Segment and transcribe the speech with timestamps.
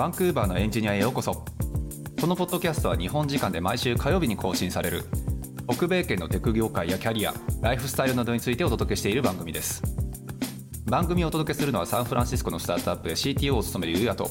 [0.00, 1.44] バンクーバーのエンジニアへようこそ。
[2.18, 5.04] このポッドキャストは日本時間で毎週火曜日に更新される。
[5.70, 9.82] 北米圏のテク業界やキャリアライフスタイルなどについてお届けしている番組です。
[10.86, 14.30] 番組をお届けするのはサンフランシスコのスタートアップで CTO を務めるユうヤと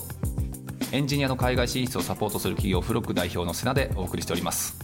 [0.92, 4.80] エンジニアの海外進出をサポートする企業フロック代表のセナでお送りしております。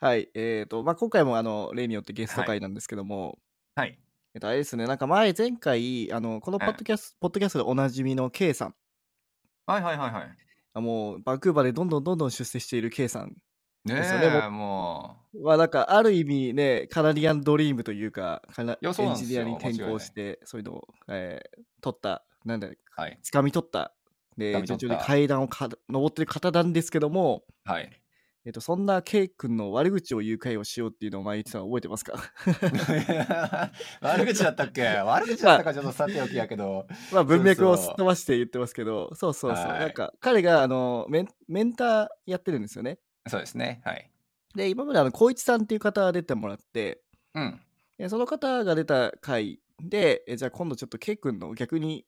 [0.00, 3.38] はい、えーとまあ、今回もあの例によってゲスト会なんですけども、
[3.76, 3.96] はい
[4.34, 8.74] えっと、あれですね、なんか前、前回、あのこのポッドキャスト、ポッドキャストでおなじみの K さん、
[9.66, 10.36] はいはいはいはい。
[10.72, 13.36] あもうバンクーバーでどんどんどんどん出世している K さん
[13.84, 14.26] ねですよね。
[14.44, 19.28] えもは、なんかある意味ね、カナディアンドリームというか、カナやそうエンなんですよ。
[19.28, 23.18] ジニアに転向して、そういうのを、えー取った、なんだ、うはい。
[23.22, 23.94] 掴み取った、
[24.38, 24.78] で、掴み取った。
[24.78, 28.03] 順調に階段をか登ってる方なんですけども、はい
[28.46, 32.12] えっと、そんな K 君の悪口を言う会をしようっていうのを前言ってたの覚えてますか？
[34.00, 34.82] 悪口だったっけ？
[35.04, 36.86] 悪口だったかちょっとさておきやけど。
[37.12, 39.66] まあ文脈をすっ飛ばして言ってますけど、そうそうそう。
[39.66, 39.80] はい。
[39.80, 42.98] なんか彼があのメンメンターやってるんですよね。
[43.26, 43.80] そうですね。
[43.84, 44.10] はい。
[44.54, 47.00] で、今まであの光一さんっていう方が出てもらって、
[47.34, 47.60] うん。
[47.98, 52.04] でその方が出た回で、えじゃあ今度ちょっと K 君の逆に、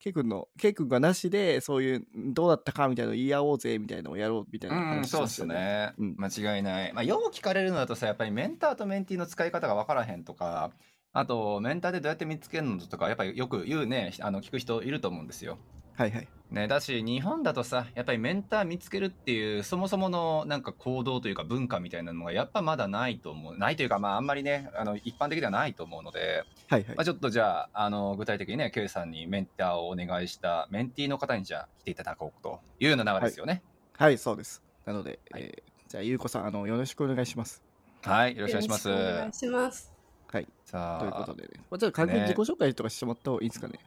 [0.00, 5.54] K 君の、K 君がなしで、そういうどうだったかみたいなのを言い合おうぜみたいなのをやろうみたいなうん、話しそうっましたよね。
[5.54, 10.72] すね、うん間違いない、まあ、よう聞かれるのだとさやっぱりメンターとメンティーの使い方が分からへんとか
[11.12, 15.58] あとメンターでどうやって見つけるのとかやっぱりよく言うねあの聞く人いると思うんですよ。
[16.00, 16.28] はいはい。
[16.50, 27.04] ね、だし日本だとさやっぱりメンター見つけるっていうそもそものなんか行動というか文化みたいなのがやっぱまだないと思うないというかまああんまりねあの一般的ではないと思うので、はいはいまあ、。
[27.04, 33.62] ちょっとじゃああの具体的にね K さんにメンターをお願いしたメンティーの方にじゃあ来ていただこうというような流れですよね。
[33.96, 34.60] はい、そうです。
[34.86, 37.64] なので、はいえーじゃあ、ゆうこさん、あの、よろしくお願いします。
[38.02, 38.88] はい、よろしくお願いします。
[38.88, 39.92] よろしくお願いします。
[40.32, 40.46] はい。
[40.64, 41.48] さあということでね。
[41.68, 43.80] まあちょっと軽くね自己紹介とかしてもらった方がいいですかね。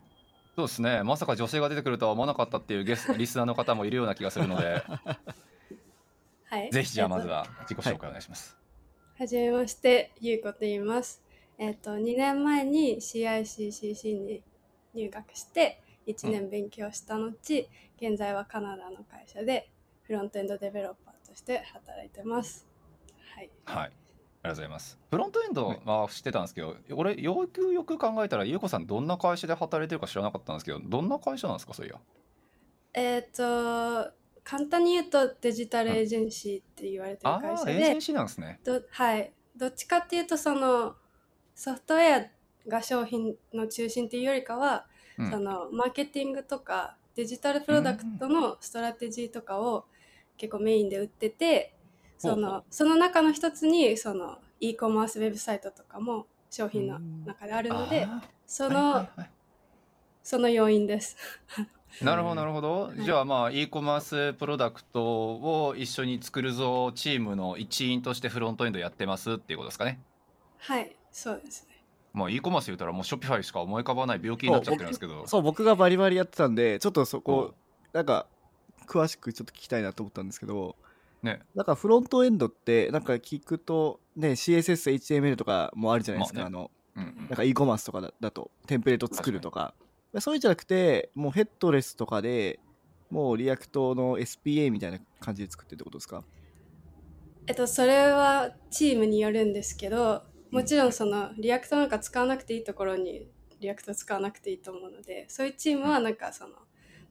[0.55, 1.01] そうですね。
[1.03, 4.83] まさか女性が出てくるとは思わなかったっていうゲスリスナーの方もいるような気がするので、
[6.45, 6.71] はい。
[6.71, 8.55] ぜひじゃあまずえっとは自己紹介お願いします。
[9.17, 11.23] はじめまして、ゆうこと言います。
[11.57, 14.43] えっ、と、2年前に CICCC に
[14.93, 17.31] 入学して、1年勉強した後、
[17.97, 19.71] 現在はカナダの会社で
[20.03, 22.67] フロントエンドデベロッパーとして働いてます。
[23.35, 23.49] はい。
[23.65, 24.02] はい。
[24.43, 24.99] ありがとうございます。
[25.09, 31.95] フロントエンドは知ってたんですけど、俺よくよく考えたら、ゆうこさんどんな会社で働いてるか知らなかったんですけど、どんな会社なんですか、そういや。
[32.93, 34.11] えっ、と、
[34.43, 38.59] 簡単に言うとデジタルエージェンシーって言われてる会社で、エージェンシーなんですね。
[38.63, 40.95] どはい、どっちかっていうとその
[41.55, 44.85] ソフトウェアが商品の中心っていうよりかは、
[45.17, 49.85] うんそのマーケティングとかデジタルプロダクトのストラテジーとかを
[50.37, 51.75] 結構メインで売ってて
[52.29, 59.29] そのその中の一つにその e コマースウェブサイトとかも商品の中であるのであその、ーはいはいはい。
[60.23, 61.17] その要因です。
[62.01, 63.03] なるほどなるほど、 い。
[63.03, 70.01] じゃあまあ e コマースプロダクトを一緒に作るぞチームの一員としてフロントエンドやってますっていうことですかね。
[70.59, 71.83] はいそうですね。
[72.13, 75.27] まあ e コマース言うたらもう Shopify しか思い浮かばない病気になっちゃってるんですけど。
[75.27, 77.53] そう、僕がバリバリやってたんで、ちょっとそおこ、
[77.91, 78.27] なんか、
[78.87, 80.75] 詳しくちょっと聞きたいなと思ったんですけど、
[81.23, 81.41] ね。
[81.55, 87.17] なんかフロントエンドって、なんか聞くと、ね、CSS、HTML とかもあるじゃないですか、まああの、うんうん。
[87.17, 89.73] なんか e コマースとかだだと、テンプレート作るとか。
[90.19, 92.59] そういうんじゃなくて、もうヘッドレスとかで、
[93.09, 96.23] もう React の SPA みたいな感じで作ってるってことですか？
[97.45, 103.27] えっと、それはチームによるんですけどもちろんその React なんか使わなくていいところに
[103.59, 106.55] React 使わなくていいと思うのでそういうチームはなんかその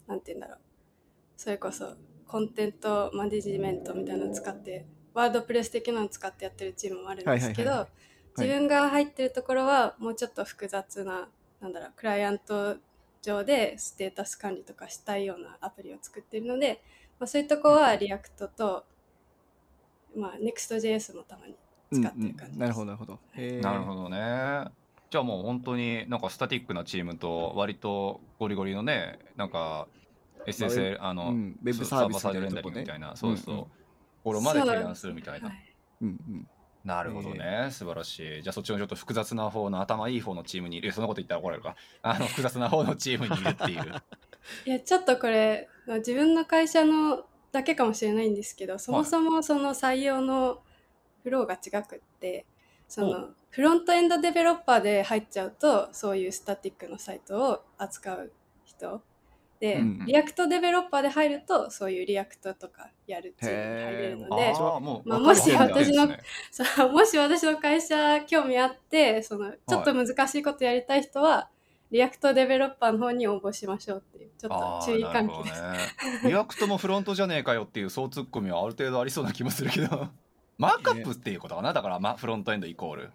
[0.07, 0.59] なんて言うんだろう。
[1.37, 1.97] それこそ
[2.33, 7.89] content management みたいなのを使って WordPress 的なのを使ってやってるチームもあるんですけどはいはいはいはい
[8.35, 11.29] 自分が入ってるところはもうちょっと複雑な
[11.61, 12.77] なんだろうクライアント
[13.21, 16.81] 上でステータス管理とかしたいようなアプリを作っているので、
[17.21, 18.85] まあ、そういうとこは React と、
[20.17, 21.55] まあ、Next.js もたまに
[21.93, 22.59] 使ってる感じです。
[22.59, 23.19] なるほど、なるほど。
[23.61, 24.19] なるほどね
[25.11, 29.87] じゃあもう本当になんか static なチームと割とゴリゴリのねなんか
[30.47, 33.69] SSL あの、うんウェブサービスレンみたいなとこねダリングみたいなそうそう、と
[34.25, 35.73] ころまで提案するみたいなはい
[36.03, 36.49] うんうん。
[36.85, 38.43] なるほどね、素晴らしい。
[38.43, 41.77] じゃあそっちのちょっと複雑な方の頭いい方のチームにいる、そんなこと言ったら怒られるか。
[42.03, 44.03] あの複雑な方のチームにいるっていう。
[44.67, 50.63] いやちょっとこれまあ自分の会社のだけかもしれないんですけどそもそもその採用の
[51.23, 52.47] フローが違くって
[52.89, 58.33] そほの frontend developer で入っちゃうとそういう static のサイトを扱う
[58.65, 59.03] 人
[59.63, 60.07] で、うんうん。
[60.07, 66.09] React developer で入るとそういう React とかやるチームに入れるのでへああ、もう、まあもし私の
[66.93, 71.49] もし私の会社興味あってそのちょっと難しいことやりたい人は、
[71.93, 75.63] React developer の方に応募しましょうっていうちょっと注意喚起です。
[76.25, 80.09] ね、 React もフロントじゃねえかよっていう総ツッコミはある程度ありそうな気もするけど。
[80.59, 81.73] マークアップっていうことかな？
[81.73, 83.11] だから、ま、フロントエンドイコール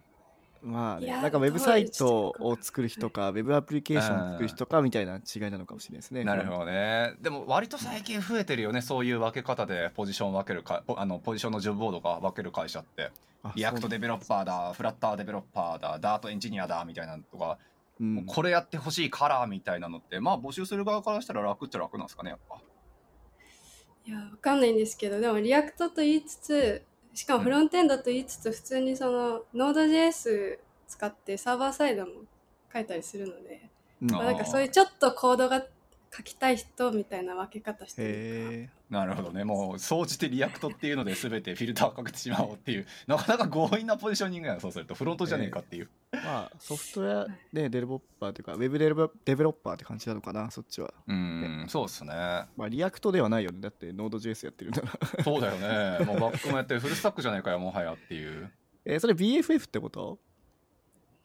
[0.62, 6.24] まあね、いやなんかウェブサイトを作る人か、ウェブアプリケーションを作る人かみたいな違いなのかもしれないですね。
[6.24, 7.13] なるほどね。
[7.21, 8.81] でも割と最近増えてるよね。
[8.81, 13.12] そういう分け方でポジション分けるかポあのポジションの job board が分ける会社って。
[13.44, 17.57] あ React developer だ Flutter developer だダートエンジニアだみたいなのとか、
[17.98, 18.25] そううん。
[18.25, 22.57] これやってほしいからみたいなのってまあ募集する側からしたら楽っちゃ楽なんですかねやっぱ。
[24.07, 26.81] いや、わかんないんですけど、でも React と言いつつ、
[27.18, 32.12] しかもフロントエンドと言いつつ、普通にその Node.js 使ってサーバーサイドも
[32.72, 33.72] 書いたりするので、
[34.04, 34.12] うん。
[34.12, 35.66] まあ、なんかそういうちょっとコードが
[36.15, 50.94] 書きたい人みたいな分け方してるへなるほどねもう総じて React っていうので 全てフィルターをかけてしまおうっていうなかなか強引なポジショニングやなそうするとフロントじゃねえかっていう、えまあ ソフトウェアでデベロッパーというか、ウェブデベロデベロッパーって感じなのかな、そっちは。
[51.07, 52.12] うんそうっすね
[52.56, 53.60] まあ React ではないよね。
[53.60, 55.24] だって Node.js やってるんだな。
[55.24, 58.50] そうだよねもう バックもやってフルスタックじゃねえかよもはやっていう
[58.86, 60.19] えーそれ BFF ってこと？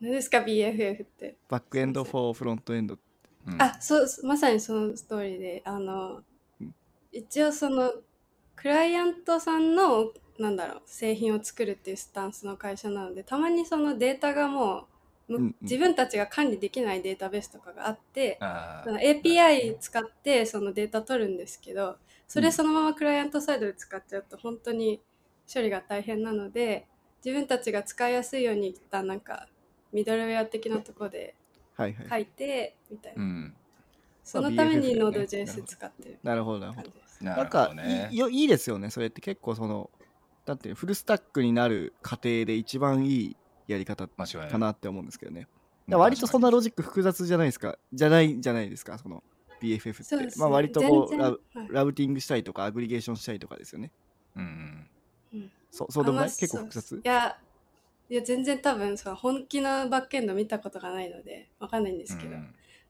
[0.01, 1.37] 何ですか BFF って？
[1.49, 2.99] Backend for Frontend。
[3.47, 3.63] うん。
[3.63, 6.23] あそうまさにそのストーリーであの
[6.61, 6.75] うん
[7.13, 7.93] 一応その
[8.57, 14.87] クライアントさんのなんだろう製品を作るっていうスタンスの会社なのでたまにそのデータがも
[15.29, 15.55] う、むうんうん。
[15.61, 21.97] 自分たちが管理できないデータベースとかがあって、あその API 使ってそのデータ取るんですけど
[22.27, 25.01] それそのままクライアントサイドで使っちゃうと本当に
[25.53, 26.87] 処理が大変なので
[27.25, 29.49] 自分たちが使いやすいように一旦なんか
[29.93, 31.35] ミドルウェア的なところで
[31.75, 32.09] はいはい。
[32.09, 33.23] 書いてみたいな。
[33.23, 33.55] うん。
[34.25, 36.19] そのために Node.js 使ってる。
[36.23, 36.91] なるほど、なるほど。
[37.21, 38.09] なんかどね。
[38.11, 39.91] いいよいいですよね、それって結構その、
[40.45, 43.37] だってフルスタックになる過程で一番いい
[43.69, 45.49] やり方かなって思うんですけどね。
[45.89, 49.23] 割とそんなロジック複雑じゃないですか、じゃないじゃないですか、その
[49.61, 50.03] BFF って。
[50.05, 50.41] そうですね。
[50.41, 51.39] まあ割とこうラはい。
[51.71, 53.91] ラウティングしたりとか、アグリゲーションしたりとかですよね。
[54.37, 54.89] うん
[55.33, 55.51] うん。
[55.71, 56.97] そそうでもない結構複雑？
[56.97, 57.37] いや
[58.13, 62.37] いや全然多分その本気のバックエンド見たことがないのでわかんないんですけど、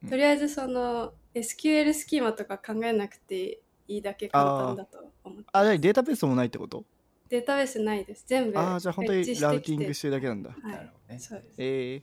[0.03, 0.09] うん。
[0.09, 6.85] とりあえずその SQL スキーマとか考えなくていいだけ簡単だと思ってあ、じゃあデータベースもないってこと？
[7.29, 8.25] データベースないです。
[8.27, 10.51] 全部ああ、じゃあ本当にラウティングしてるだけなんだ。
[10.51, 11.21] はないるほどね。
[11.21, 11.55] そうです。
[11.59, 12.03] え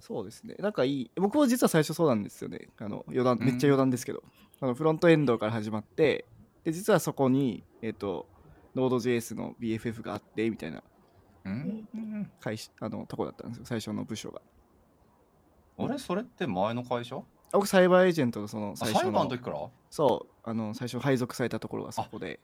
[0.00, 0.54] そうですね。
[0.58, 1.10] なんかいい。
[1.16, 2.70] 僕も実は最初そうなんですよね。
[2.78, 4.22] あの余談めっちゃ余談ですけど、
[4.62, 6.24] あのフロントエンドから始まって、
[6.64, 8.26] で実はそこに、えっ、と、
[8.74, 10.82] Node.js の BFF があって、みたいな
[11.46, 11.88] うん。
[11.94, 12.30] うん。
[12.40, 14.40] 会社あのとこだったんですよ、最初の部署が。
[15.78, 15.98] あれ？
[15.98, 17.16] それって前の会社？
[17.16, 17.22] あ
[17.52, 19.58] 僕、サイバーエージェントのその最初の、バーの時から？
[19.90, 22.40] そう、あの最初配属されたところがそこで、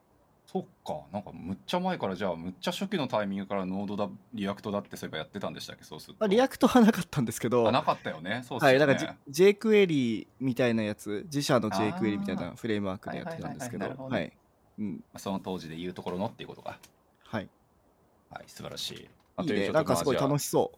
[0.46, 1.00] そっか。
[1.12, 5.84] なんかむっちゃ前からじゃあむっちゃ初期のタイミングから Node だ React だってそういえばやってたんでしたっけ？
[5.84, 6.19] そうすると。
[6.20, 8.43] まあ、リアクトはなかったんですけど、あなかったよね。
[8.46, 14.32] そうっすはい、よねなんか、J、jQuery みたいなやつ、自社の jQuery みたいあなフレームワークでやってたんですけど、はい
[15.16, 16.78] その当時で言うところのっていうことか。
[17.25, 17.49] はい。
[18.32, 19.08] はい素晴らしい。
[19.37, 19.69] あいいね。
[19.70, 20.73] なんかすごい楽しそ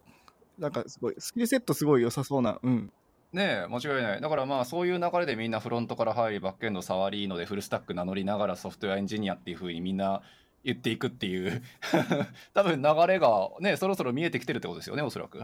[0.59, 0.61] う。
[0.61, 2.59] なんかすごい、スキルセットすごい良さそうな。
[2.63, 2.93] うん。
[3.33, 4.21] ねえ間違いない。
[4.21, 10.23] だからまあそういう流れでみんなフロントから入りバックエンド触りのでフルスタック名乗りながらソフトウェアエンジニアっていうふうにみんな
[10.63, 11.63] 言っていくっていう。
[12.55, 15.43] 多分流れがねそろそろ見えてきてるってことですよねおそらく。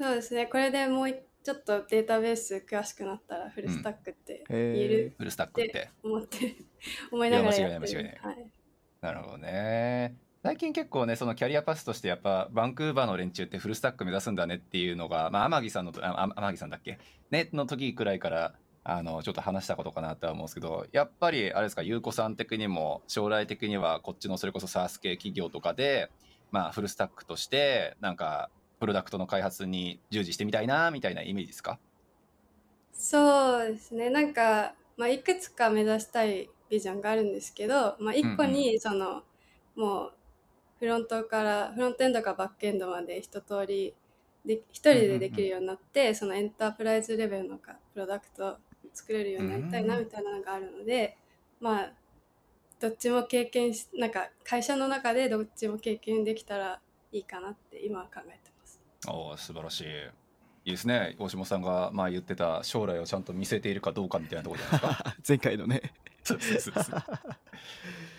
[0.00, 0.46] そうですね。
[0.46, 1.12] これでもう
[1.44, 5.90] ちょっとデータベース詳しくなったらフルスタックって言えるフルスタックって。
[6.02, 6.56] 思って、
[7.12, 7.98] 思いながらいややってる。
[7.98, 8.50] 間違いない間はい。
[9.02, 16.98] なるほどね最近結構ねそのキャリアパスとしてやっぱバンクーバーの連中ってフルスタック目指すんだねっていうのがまあ天城さんのああ天城さんだっけ？
[17.30, 18.52] ねの時くらいから
[18.84, 26.10] あのちょっと話したことかなとは思うんですけどやっぱりあれですか優子さん的にも将来的にはこっちのそれこそ SARS 系企業とかで
[26.50, 31.78] まあフルスタックとしてなんかプロダクトの開発に従事してみたいなみたいなイメージですか？
[32.92, 34.10] そうですね。
[34.10, 39.22] なんか、まあ、いくつか目指したいビジョンがあるんですけど、まあ、一個にその、
[39.74, 40.12] もう
[40.84, 43.94] フロントからフロントエンドからバックエンドまで一通り
[44.44, 48.58] で一人でできるようになって、そのエンタープライズレベルのかプロダクト
[48.92, 51.16] 作れるようになりたいなうんみたいなのがあるので、
[51.58, 51.92] まあ
[52.78, 56.80] どっちも経験しなんか会社の中でどっちも経験できたら
[57.12, 58.78] いいかなって今は考えてます。
[59.08, 59.88] おお素晴らしいい
[60.66, 65.16] いですね大下さんがまあ言ってた将来をちゃんと見せているかどうかみたいなところじゃないですか？
[65.26, 65.80] 前回のね。
[66.24, 67.02] そうそうそうそう。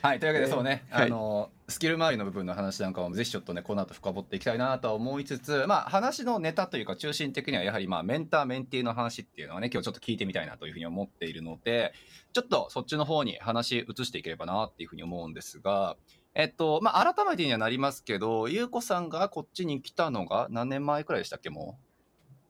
[0.01, 1.05] はいというわけでえーそうね、はい。
[1.07, 11.93] あのスキル周りの部分の話なんかもぜひちょっとねこの後深掘っていきたいなとは思いつつまあ話のネタというか中心的にはやはりまあメンターメンティーの話っていうのはね今日ちょっと聞いてみたいなというふうに思っているので
[12.33, 15.97] ちょっとそっちの方に話移していければなっていうふうに思うんですが
[16.35, 21.79] えっとまあ改めてにはなりますけどゆうこさんがこっちに来たのが何年前くらいでしたっけも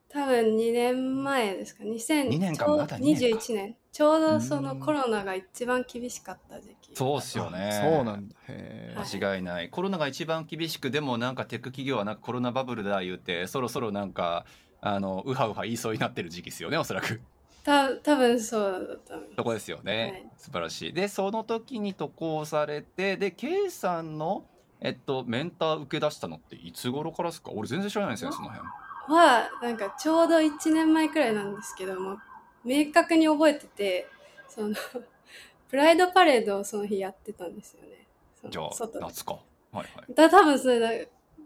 [0.08, 1.84] 多分2年前ですか。
[1.84, 3.76] 2000二年かちょうまだ二年か21年。
[3.92, 4.64] ちょうどそうん。
[4.64, 7.70] のコロナが一番厳しかった時期そうっすよね。
[7.72, 8.34] あそうなんだ。
[8.48, 9.70] 間違いない。
[9.70, 14.44] コロナが一番厳しくでもなんかテック企業はなんかコロナバブルだ言うてそろそろなんか
[14.80, 17.20] あのウハウハ言いそうになってる時期ですよねおそらく。
[17.64, 20.30] た多分そうだとそこですよね、はい。
[20.36, 20.92] 素晴らしい。
[20.92, 24.44] でその時に渡航されてで K さんの
[24.80, 27.50] えっとメンター受け出したのっていつ頃からですか？
[27.52, 28.68] 俺全然知らないんですよねその辺
[29.08, 32.18] はなんかちょうど1年前くらいなんですけども
[32.64, 34.08] 明確に覚えてて
[34.48, 34.74] その
[35.68, 38.06] プライドパレードをその日やってたんですよね。
[38.48, 38.70] じゃあ
[39.00, 39.34] 夏か。
[39.34, 39.40] は
[39.72, 40.14] いはい。
[40.14, 40.90] だ多分それだ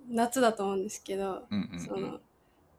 [0.09, 1.81] 夏だと思うんですけど、うんうんうん。
[1.81, 2.21] その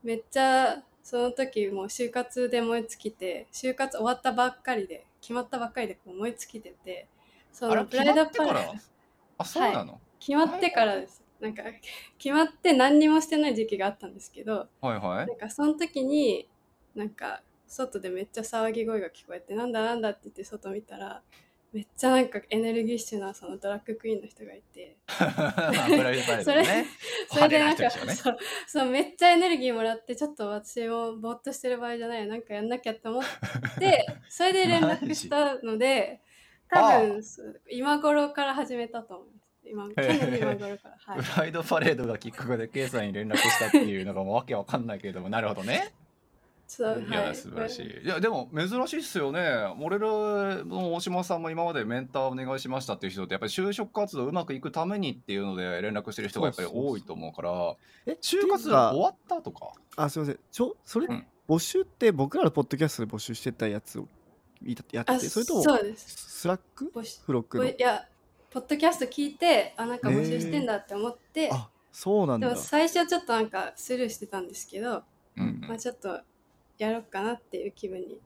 [0.03, 7.07] めっちゃその時もう就活で燃え尽きて就活終わったばっかりで決まったばっかりでこう燃え尽きてて
[7.51, 8.73] そのプライドパレード
[9.37, 11.63] あそうなの、決まってからですなんか
[12.17, 15.27] 決まって何にもしてない時期があったんですけどはい、はい。
[15.27, 16.47] なんかその時に
[16.95, 21.21] なんか外でめっちゃ騒ぎ声が聞こえてなんだなんだって言って外見たら
[21.73, 24.97] めっちゃなんかエネルギッシュなそのドラッグクイーンの人がいて。
[25.07, 26.85] ま あプライドパレードね。
[27.29, 33.23] それでなんか、そうそうめっちゃエネルギーもらってちょっと私もぼーっとしてる場合じゃないなんかやんなきゃって思っ
[33.79, 36.19] て それで連絡したので
[36.67, 37.21] 多分
[37.69, 39.40] 今頃から始めたと思います
[39.71, 41.23] 今去年の今頃からはい。
[41.23, 45.93] プライドパレードがきっかけで K さんに連絡したっていうのがもうわけわかんないけれどもなるほどね。
[46.67, 47.35] そういや、はい。
[47.35, 48.05] 素晴らしい。
[48.05, 49.41] いや、でも珍しいっすよね。
[49.81, 50.07] 俺ら
[50.63, 57.75] の大島さんも今までメンターお願いしましたっていう人って、やっぱり就職活動うまくいくためにっていうので連絡してる人がやっぱり多いと思うから、
[58.05, 59.73] え就活終わったとか？
[59.97, 60.39] あすいません。
[60.49, 61.25] ちょそれ、うん。
[61.49, 64.07] 募集って僕らのポッドキャストで募集してたやつを
[64.65, 66.39] やってあてそれともそうです。
[66.39, 66.89] スラック？
[67.25, 67.65] フロックの？
[67.65, 68.05] いや
[68.51, 72.49] ポッドキャスト聞いてあなんか募集してんだって思って、あそうなんだ。
[72.49, 75.03] でも最初ちょっとなんかスルーしてたんですけど、
[75.37, 76.19] うんまあ、ちょっと
[76.77, 78.19] やろうかなっていう気分に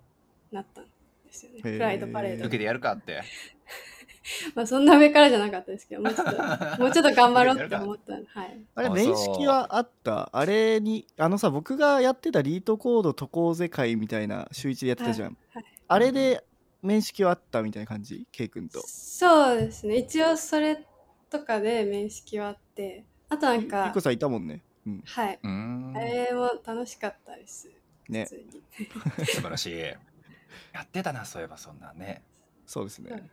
[0.51, 0.89] なったんで
[1.31, 1.57] すよね。
[1.63, 1.73] へー。
[1.73, 3.21] プライドパレード受けてやるかって。
[4.55, 6.31] まあそんな上からじゃなかったですけどもうちょっと
[6.81, 8.59] もうちょっと頑張ろうって思ったはい。
[8.73, 10.29] あれあ面識はあった？
[10.33, 15.65] あれにあのさ僕がやってたリートコード渡航ぜ会みたいな週一でやってたじゃん、はい。
[15.87, 16.43] あれで
[16.85, 18.81] 面識はあったみたいな感じ？K 君と。
[18.85, 19.97] そうですね。
[19.97, 20.85] 一応それ
[21.29, 23.05] とかで面識はあって。
[23.29, 24.61] あとなんゆかっこさんいたもんね。
[24.85, 25.03] うん。
[25.05, 25.93] はい、うーん。
[25.95, 25.99] あ。
[25.99, 27.69] れも楽しかったです。
[28.09, 28.27] ね。
[29.25, 29.79] 素晴らしい。
[29.79, 32.23] やってたな、そういえばそんなんね。
[32.65, 33.11] そうですね。
[33.11, 33.29] ね。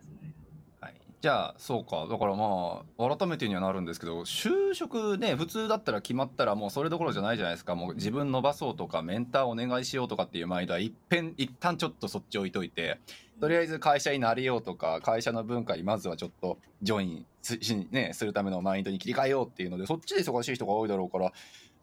[0.81, 2.07] はい、じゃあそうか。
[2.09, 7.75] だからまあ改めてにはなるんですけど就職ね普通だったら決まったらもうそれどころじゃないじゃないですか。
[7.75, 13.01] もう自分伸ばそうとかメンターお願いしようとかっていうマインドは一遍一旦ちょっとそっち置いといて
[13.43, 21.33] とりあえず会社になれようとか会社の文化にまずはちょっとジョインすし、ね、するためのマインドに切り替えようっていうのでそっちで忙しい人が多いだろうから、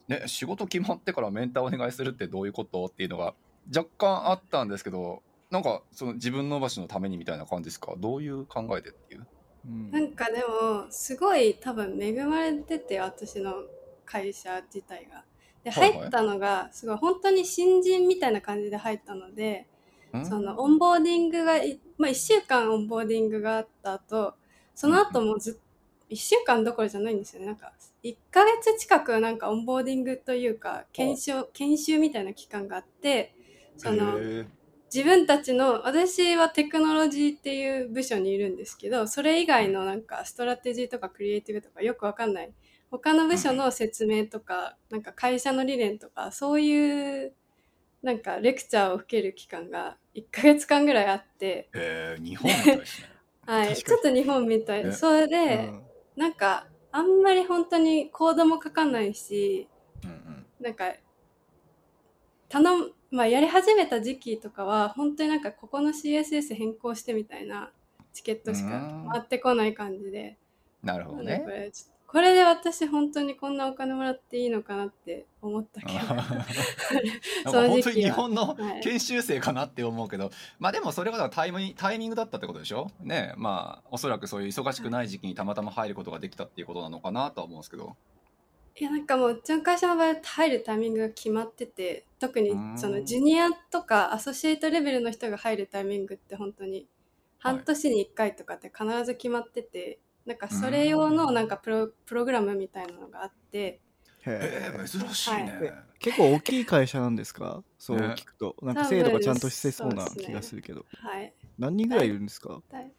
[0.08, 3.34] ね、仕事決まってからメンターお願いするってどういうことっていうのが
[3.76, 7.94] 若干あったんですけどなんかその自分伸ばしのためにみたいな感じですか？
[7.98, 9.28] どういう考えでっていう？
[9.68, 9.92] うん。
[9.92, 13.52] なんかでもすごい多分恵まれてて私の
[14.06, 15.26] 会社自体が。
[15.66, 19.79] で入ったのがすごい本当に新人みたいな感じで入ったので、うん
[20.24, 24.34] そのオンボーディングがい、まあ、1週間オンボーディングがあった後
[24.74, 25.70] その後もずっ
[26.10, 27.48] 1週間どころじゃないんですよね。
[27.48, 27.72] なんか
[28.04, 33.36] 1ヶ月近くなんかオンボーディングというか検証研修みたいな期間があって
[33.78, 34.18] その
[34.94, 42.52] 自分たちの私はテクノロジーっていう部署にいるんですけどそれ以外のなんかストラテジーとかクリエイティブとかよくわかんない。
[42.90, 47.34] 他の部署の説明とかなんか会社の理念とかそういう
[48.02, 53.08] なんかレクチャーを受ける期間が1ヶ月間ぐらいあって、へー日本みたいですね。
[53.46, 54.86] はい、ちょっと日本みたい。
[54.86, 55.84] ねそれで、うん。
[56.16, 59.68] なんかあんまり本当にコードも書かないし
[60.04, 60.46] うんうん。
[60.60, 60.94] なんか
[62.50, 67.72] 頼む、まあ、やり始めた時期とかは本当になんかここの CSS 変更してみたいな
[68.14, 68.70] チケットしか
[69.12, 70.38] 回ってこない感じで、
[70.84, 71.42] なるほどね。
[71.44, 76.00] これちょっとこれで私本当にこんなお金もらっていいのかなって思ったけど。
[77.46, 78.78] 本当に日本のは。
[78.80, 87.96] い研修生かなって思うけど、まあでもそれはタイムタイミングだったってことでしょねまあおそらくそういう忙しくない時期にたまたま入ることができたっていうことなのかなとは思うんですけど。
[88.76, 92.78] いやなんかもううちの会社の場合入るタイミングが決まってて特にうん。
[92.78, 96.88] そのジュニアとかアソシエイトレベルの人が入るタイミングって本当に
[97.38, 100.00] 半年に1回とかって必ず決まってて、
[100.30, 103.82] なんかそれ用のなんかプロプログラムみたいなのがあって。
[104.28, 105.74] へええー、珍しいね、はい。
[105.98, 107.64] 結構大きい会社なんですか？
[107.80, 108.56] そうね聞くと。
[108.62, 110.86] なんか制度がちゃんとしてそうな気がするけど。
[111.02, 111.34] はい。
[111.58, 112.62] 何人ぐらいいるんですか？
[112.70, 112.94] だい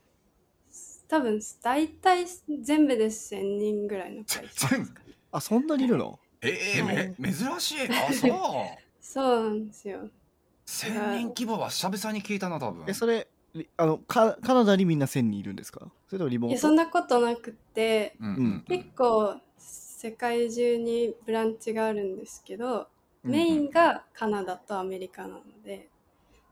[1.06, 2.26] 多分大体
[2.62, 4.87] 全部で1000人ぐらいの会社ですかね。
[5.30, 6.18] あそんなにいるの？
[6.42, 7.14] えーはい。
[7.16, 8.32] め珍しいあそう。
[9.00, 10.10] そうなんですよ。
[10.66, 12.84] 1000人規模は久々に聞いたな多分。
[12.88, 13.39] えそれり
[13.76, 15.90] あのカカナダにみんな1000人いるんですか？
[16.09, 16.52] それともリモート？
[16.52, 18.28] いやそんなことなくてうん。
[18.28, 18.64] うん。
[18.69, 22.87] 結構世界中にブランチがあるんですけど、
[23.25, 23.30] うん。
[23.30, 25.88] メインがカナダとアメリカなので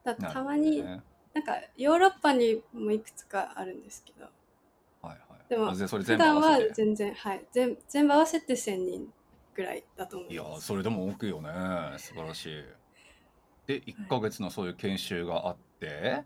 [0.03, 1.01] だたまになん
[1.43, 4.25] かヨーロッパにもいくつかあるんですけど。
[5.01, 5.49] はいはい。
[5.49, 7.45] でも普段は全然はい。
[7.51, 9.13] 全全部合わせて1000人
[9.55, 10.67] ぐらいだと思いやいます。
[10.67, 11.49] それでも多くよね。
[11.97, 12.63] 素晴らしい。
[13.67, 16.23] で1ヶ月のそういう研修があって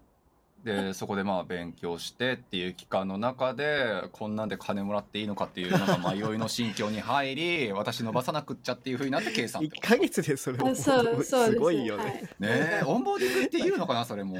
[0.64, 9.88] でそこでまあ勉強してっていう期間の中でこんなんで金もらっていいのかっていうなんか迷いの心境に入り 私伸ばさなくっちゃっていうふうになって計算って1こと。
[9.90, 12.28] ヶ月でそれあそうそうですすごいよね、はいね。
[12.40, 14.38] えオンボーディングっていうのかなそれも。
[14.38, 14.40] い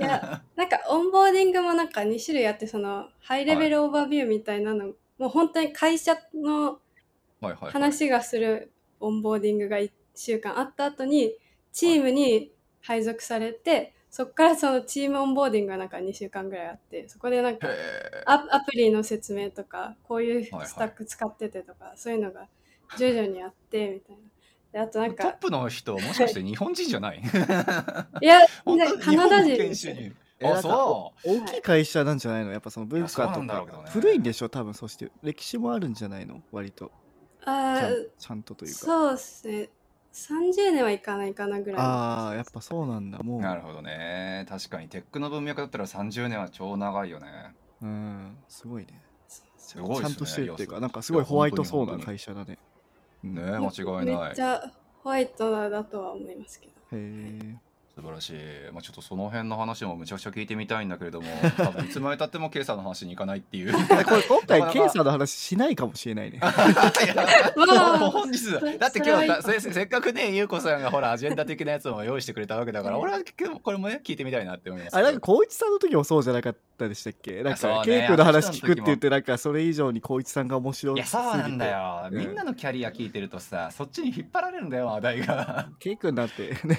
[0.00, 4.88] やなんかオンボーディングもなんか2種類あってその high level overview みたいなの、
[5.18, 6.80] もう本当に会社の
[7.40, 11.32] はいはいはい話がするオンボーディングが1週間あった後に
[11.72, 17.68] チームに配属されてそこからそのチームオンボーディングがなんか2週間ぐらいあってそこでなんか
[18.26, 22.48] アアプリの説明とかこういうはいスタック使っててとか、そういうのが
[22.98, 24.22] 徐々にあってみたいな。
[24.72, 27.20] であとなんかトップの人もしかして日本人じゃない？
[28.20, 28.40] いや
[29.00, 30.14] カナダ人。
[30.40, 32.52] あそ大きい会社なんじゃないの？
[32.52, 33.36] やっぱその文化とか。
[33.40, 33.90] んだろうけどね。
[33.90, 34.48] 古いんでしょ？
[34.48, 35.10] 多分そして。
[35.22, 36.42] 歴史もあるんじゃないの？
[36.52, 36.86] 割と。
[36.86, 36.90] ち
[37.46, 38.78] あゃんーちゃんとというか。
[38.78, 39.70] そうですね
[40.12, 43.18] 30年はいかないかなぐらいああやっぱそうなんだ。
[43.18, 43.40] もう。
[43.40, 44.46] なるほどね。
[44.48, 47.54] 確かにテックの文脈だったら30年は超長いよね。
[47.82, 49.00] うんすごいね。
[49.56, 52.58] すごいねちゃんとしてるっていうかなんかすごいホワイトそうな会社だね。
[53.24, 54.32] うんねへ間違いめない。
[54.32, 54.72] っちゃ
[55.02, 56.72] ホワイトだとは思いますけど。
[56.92, 57.56] え
[57.98, 58.34] 素晴らしい、
[58.72, 61.26] まあ、ちょっとその辺の話もむちゃくちゃ聞いてみたいんだけれども
[61.58, 63.72] 多分いつまでたってもケイさんの話に行かないっていう。
[63.72, 63.78] こ
[64.14, 66.38] れ今回 ケイさんの話しないかもしれないね。
[66.38, 74.96] いやまあもう本日だって今日だせせっかくねゆうこさんがほらアジェンダ的なやつも用意してくれたわけだから俺は今日これもね聞いてみたいなって思います。
[74.96, 77.42] あなんか光一さんの時もそうじゃなかったでしたっけ？
[77.42, 77.78] なんそうね。
[77.78, 81.78] かケイ君の話聞くって言ってなんかそれ以上に光一さんが面白いやそうなんだよ。
[81.78, 85.68] よ、うんみんなのキャリア聞いてるとさそっちに引っ張られるんだよ話題が。
[85.80, 86.50] ケイ君だって。
[86.64, 86.78] ね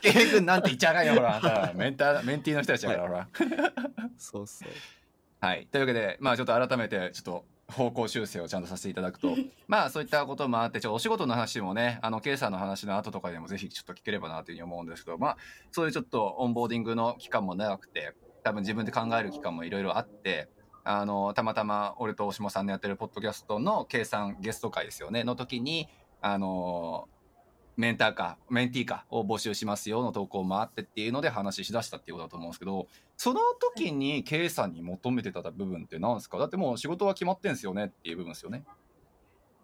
[0.00, 3.28] ケイ君なんて言っちゃあかんよほらメンターメンティーの人たちだから、ほら
[4.16, 4.68] そうそう
[5.40, 9.34] はい、というわけで、まあ、ちょっと改めてちょっと方向修正をちゃんとさせていただくと
[9.66, 15.36] まあそういったこともあってちょっとお仕事の話もねあの K さんの話の後とかでもぜひちょっと聞ければなというふうに思うんですけどまあ
[15.72, 20.48] そういうちょっとオンボーディングの期間も長くて多分自分で考える期間もいろいろあって
[20.84, 25.88] あのたまたま俺と大島さんのやってるポッドキャストの K さんゲスト会ですよねの時に
[26.20, 27.08] あの
[27.76, 33.40] メンターかメンティーかを募集しますよの投稿もあってっていうので話し出したっていうことだと思うんですけどその
[33.74, 36.38] 時に K さんに求めてた部分って何ですか？
[36.38, 38.64] だってもう仕事は決まってんすよねっていう部分ですよね。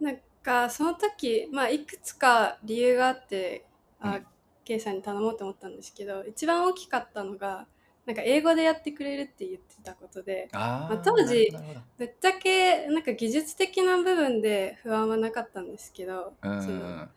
[0.01, 3.67] なんかその時まあいくつか理由があって
[4.01, 4.27] あ、うん。
[4.63, 7.67] K さんに頼もうと思ったんですけど一番大きかったのが
[8.07, 11.51] なんか英語でやってくれるって言ってたことであまあ当時
[11.99, 16.63] ぶっちゃけなんか技術的な部分で不安はなかったんですけど、うん。
[16.63, 17.09] その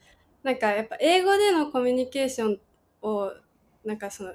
[0.44, 2.60] なんかやっぱ英語でのコミュニケーション
[3.02, 3.32] を
[3.86, 4.34] なんかその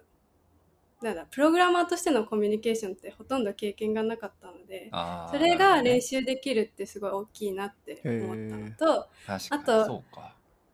[1.02, 4.90] なんだプログラマーとしてのコミュニケーションってほとんど経験がなかったので
[5.30, 9.08] それが練習できるってすごい大きいなって思ったのと
[9.50, 10.02] あと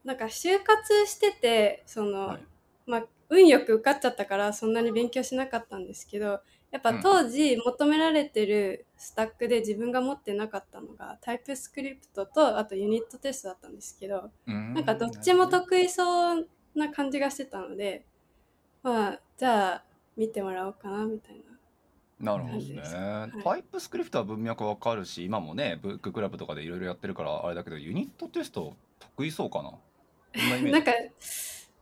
[0.05, 2.41] なんか就活しててその、はい。
[2.87, 6.41] まあ運よく受かっちゃったからそんなに勉強しなかったんですけど
[6.75, 18.05] やっぱ当時求められてるスタックで自分が持ってなかったのがタイプスクリプトとあとユニットテストだったんですけどななんかどっちも得意そうな感じがしてたので
[18.83, 19.85] まあじゃあ
[20.17, 22.33] 見てもらおうかなみたいな。
[22.33, 23.43] なるほどね、はい。
[23.45, 29.71] タイプスクリプトは文脈わかるし今もねブッククラブとかでいろいろやってるからあれだけどユニットテスト得意そうかな？
[30.73, 30.91] なんか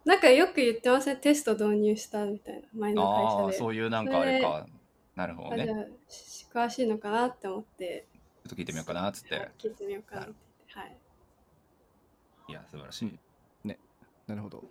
[0.04, 1.16] なんかよく言ってません？
[1.18, 3.58] テスト導入したみたいな前のああ会社で。
[3.58, 4.66] そういうなんかあれか
[5.14, 5.66] なるほどね。
[5.66, 8.06] じゃあし詳しいのかなって思って。
[8.46, 10.78] っと聞いてみようかなっつって、はい聞いてみようかなって言って。
[10.80, 10.96] はい。
[12.48, 13.18] いや素晴らしい、
[14.26, 14.64] なるほど。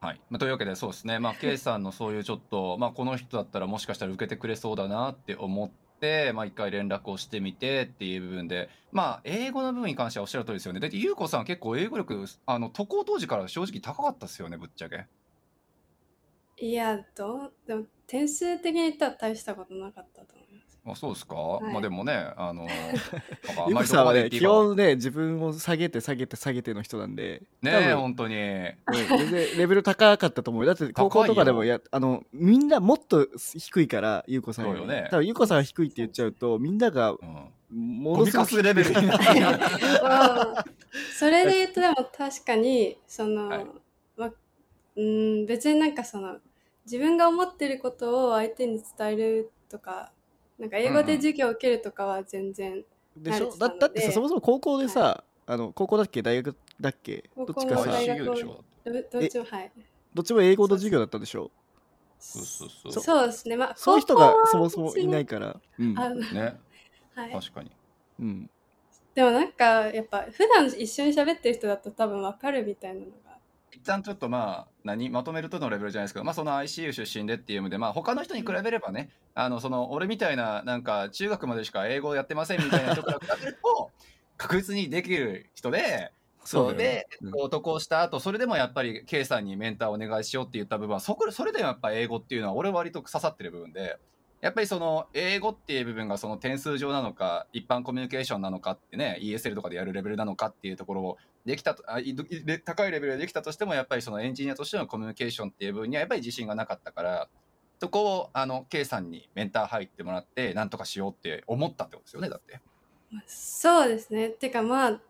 [0.00, 10.80] はい、まあ、というわけでそうですね、まあ、 K さんのそういうちょっと、まあ、この人だったらもしかしたら受けてくれそうだなって思って、まあ、一回連絡をしてみてっていう部分で、まあ、英語の部分に関してはおっしゃる通りですよね。
[10.80, 15.06] だって、ゆうこさん結構英語力、あの、渡航当時から正直高かったですよね、ぶっちゃけ。
[16.58, 20.74] いやどうでも点数的に言ったら大したことなかったと思います。
[20.86, 21.72] あそうですか、い。
[21.72, 22.68] まあでもね、あの、
[23.68, 27.42] ゆまりどここさんはね基本ね自分を下げて下げて下げての人なんで。
[27.62, 27.96] ね多分。
[27.96, 28.36] 本当に。
[28.36, 30.74] うん全然レベル高かったと思うよ。
[30.74, 34.78] だって高校とかでもやあのみんなもっと低いからゆうこさんより。
[34.80, 35.08] そうよね。
[35.10, 37.48] 多分ゆうこさんが低いって言っちゃうとみんながうん。
[37.70, 38.94] もゴミカスレベルに
[41.18, 43.64] それで言うとでも確かにその、はい。
[43.64, 43.72] ま
[44.96, 46.38] うん別になんかその
[46.84, 50.12] 自分が思ってることを相手に伝えるとか
[50.58, 52.84] なんか英語で授業を受けるとかは全然、
[53.16, 53.56] でしょ？
[53.58, 56.22] だだってさそもそも高校でさ、あの高校だっけ？
[56.22, 57.28] 大学だっけ？
[57.36, 58.14] ど高校もっちかさ。
[58.14, 59.72] どどっちもはい。
[60.14, 61.50] どっちも英語の授業だったでしょ？
[62.20, 62.92] そうそうそう。
[62.92, 63.56] そそうですね。
[63.56, 65.60] まあそういう人がそもそもいないから。
[65.78, 66.56] うん、あね。
[67.16, 67.32] はい。
[67.32, 67.72] 確かに。
[68.20, 68.50] うん、
[69.14, 73.33] でもなんかやっぱ普段一緒に喋ってる人だと多分わかるみたいなのが
[73.74, 83.90] 一旦ちょっとまあ何まとめるとのレベルじゃないですけど、まあ、その ICU 出身でっていう意味で、まあ、他の人に比べればねあのその俺みたいななんか中学までしか英語やってませんみたいな人から比べると
[84.36, 86.12] 確実にできる人で
[86.44, 87.50] そうでうん。
[87.50, 93.98] 渡航した後それでもやっぱり K さんにメンターお願いしようって言った部分はそこそれでもやっぱ英語っていうのは俺割と刺さってる部分で
[94.44, 101.98] やっぱりその英語っていう部分がその点数上なのか一般コミュニケーションなのかってね ESL とかでやるレベルなのかっていうところをできたとあ
[102.64, 107.28] 高いレベルでできたとしてもやっぱりそのエンジニアとしてのコミュニケーションっていう部分にはやっぱり自信がなかったから
[107.80, 112.60] そこをあの K さんにメンター入ってもらってなんとかしようって思ったってことですよねだって。
[113.10, 114.28] まあそうですね。
[114.28, 115.00] てかまあ、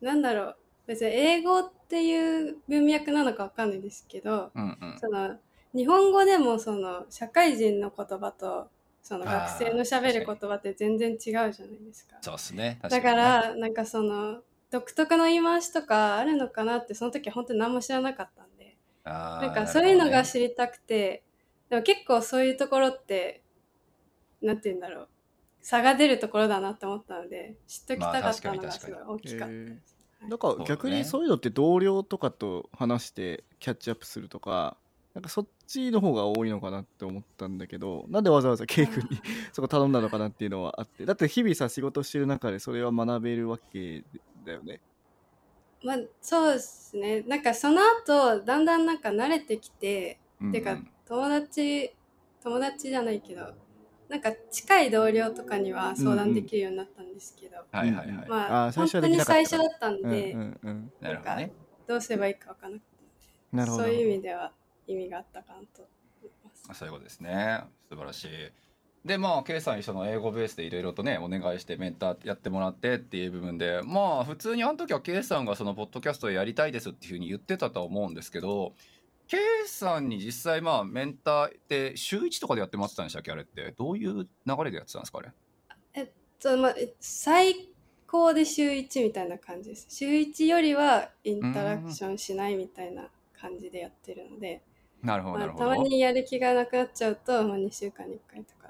[0.00, 0.56] なんだろう。
[0.86, 5.36] 別に英語っていう文脈なのかわかんないですけど、うんうんその、
[5.74, 8.70] 日本語でもその、社会人の言葉と、
[9.02, 11.56] その学生の喋る言葉って全然違うじゃないで
[11.92, 12.16] すか。
[12.20, 12.78] そうですね。
[12.82, 21.22] 確だから、なんかその、独特の言い回しとかあるのかなって、その時は本当に何も知らなかったんで、なんかそういうのが知りたくて、
[21.70, 23.42] でも結構そういうところって、
[24.42, 25.08] なんて言うんだろう。
[25.60, 29.98] 差が出るところだなって思ったので、知っときたかったのがすごい大きかったです。
[30.22, 34.76] なんか逆にそういうのって同僚とかと話してキャッチアップするとか
[35.14, 39.20] なんかそっちの方が多いのかなって思ったんだけどなんでわざわざ K 君に
[39.52, 44.02] そこ頼んだのかなっていうのはあってだって日々さ仕事してる中でそれは学べるわけ
[44.44, 44.80] だよね。
[45.84, 47.20] まあそうですね。
[47.22, 50.52] なんかその後だんだんなんか慣れてきて、うんうん。
[50.52, 51.94] てか友達
[52.42, 53.54] 友達じゃないけど
[54.08, 60.92] なんか近い同僚とかには相談できるようになったんですけど、はいはいはい、うんまあ本当に最初だったんで、うんうんうん。
[61.00, 61.52] なるほ
[61.86, 62.86] どうすればいいか分からなくて。
[63.52, 63.84] なるほど。
[63.84, 64.52] そういう意味では
[64.88, 65.88] 意味があったかなと思
[66.24, 66.78] います。
[66.78, 68.28] そういうことですね素晴らしい
[69.04, 78.74] でまあ K さんにその英語ベースでいろいろとねお願いしてメンターやってもらってっていう部分でまあ普通にあの時は K さんがそのポッドキャストをやりたいですっていうふうに言ってたとは思うんですけど
[79.28, 83.72] K さんに実際まあメンターって週1とかでやってもらってたんでしたっけあれって？
[83.78, 84.28] どういう流
[84.64, 85.32] れでやってたんですかあれ？
[86.40, 87.68] そうまあ、え最
[88.06, 89.86] 高で週1みたいな感じです。
[89.90, 94.62] 週1よりはインタラクションしないみたいな感じでやってるので、
[95.02, 98.68] なるほどなまあ、るほど、たまにやる気がなくなっちゃうと、まあ、2週間に1回とか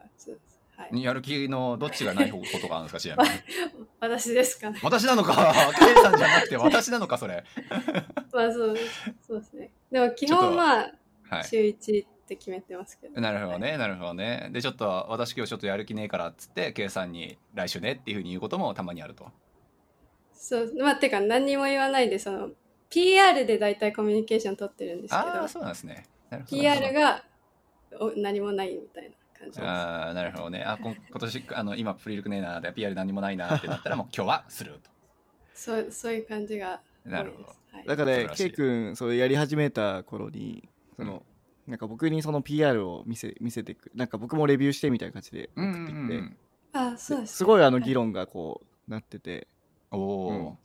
[0.79, 4.79] はい、やる気のどっちがないことがあるんですかちなみに私ですかね。
[4.81, 7.43] 私なのか K さんじゃなくて私なのかそれ
[8.33, 9.71] まあそうですそうですね。
[9.91, 10.95] でも基本まあ
[11.29, 13.21] はい週1って決めてますけど。
[13.21, 14.51] なるほどね、なるほどね。
[14.53, 19.33] で、ちょっと私今日ちょっとやる気ねえからっつって、K さんに来週ねっていうふうに言うこともたまにあると。
[20.33, 22.51] そう、まあてか何にも言わないで、その
[22.89, 26.05] PR で大体コミュニケーション取ってるんですけああ、ど、そうなんですね。
[26.49, 27.25] PR が
[28.01, 29.63] お何もないみたいな感じです。
[29.63, 30.63] ああ、なるほどね。
[30.63, 34.91] あ、今年、あの、今、プリルクねえな、で PR 何もないなってなったら、もう今日はすると。
[35.55, 36.81] そうそういう感じが。
[37.05, 41.25] なるほどはいだから K 君それやり始めた頃にその、
[41.67, 46.37] なんか僕にその PR を見せ見せてくなんか僕もレビューしてみたいな感じでうん送ってきて、うんうん。
[46.73, 49.49] あそうです、すごいあのはい議論がこうなってて
[49.91, 50.37] おおー。
[50.37, 50.59] うん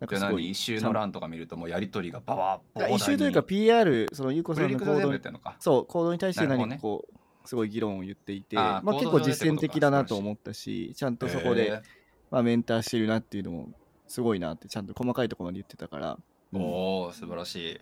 [0.00, 5.20] なんかすごい一周の欄とか見るともうやりとりがバワー一周というか PR そのゆうこプさんの行動に。
[5.58, 11.82] そう行動に対して何かこうすごい議論を言っていてまあ、結構実践的だなと思ったしちゃんとそこで、へー。
[12.30, 13.68] まあ、メンターしてるなっていうのも
[14.06, 16.18] すごいなってちゃんと細かいところまで言ってたから、
[16.52, 16.62] うん。
[16.62, 17.80] おお、素晴らしい。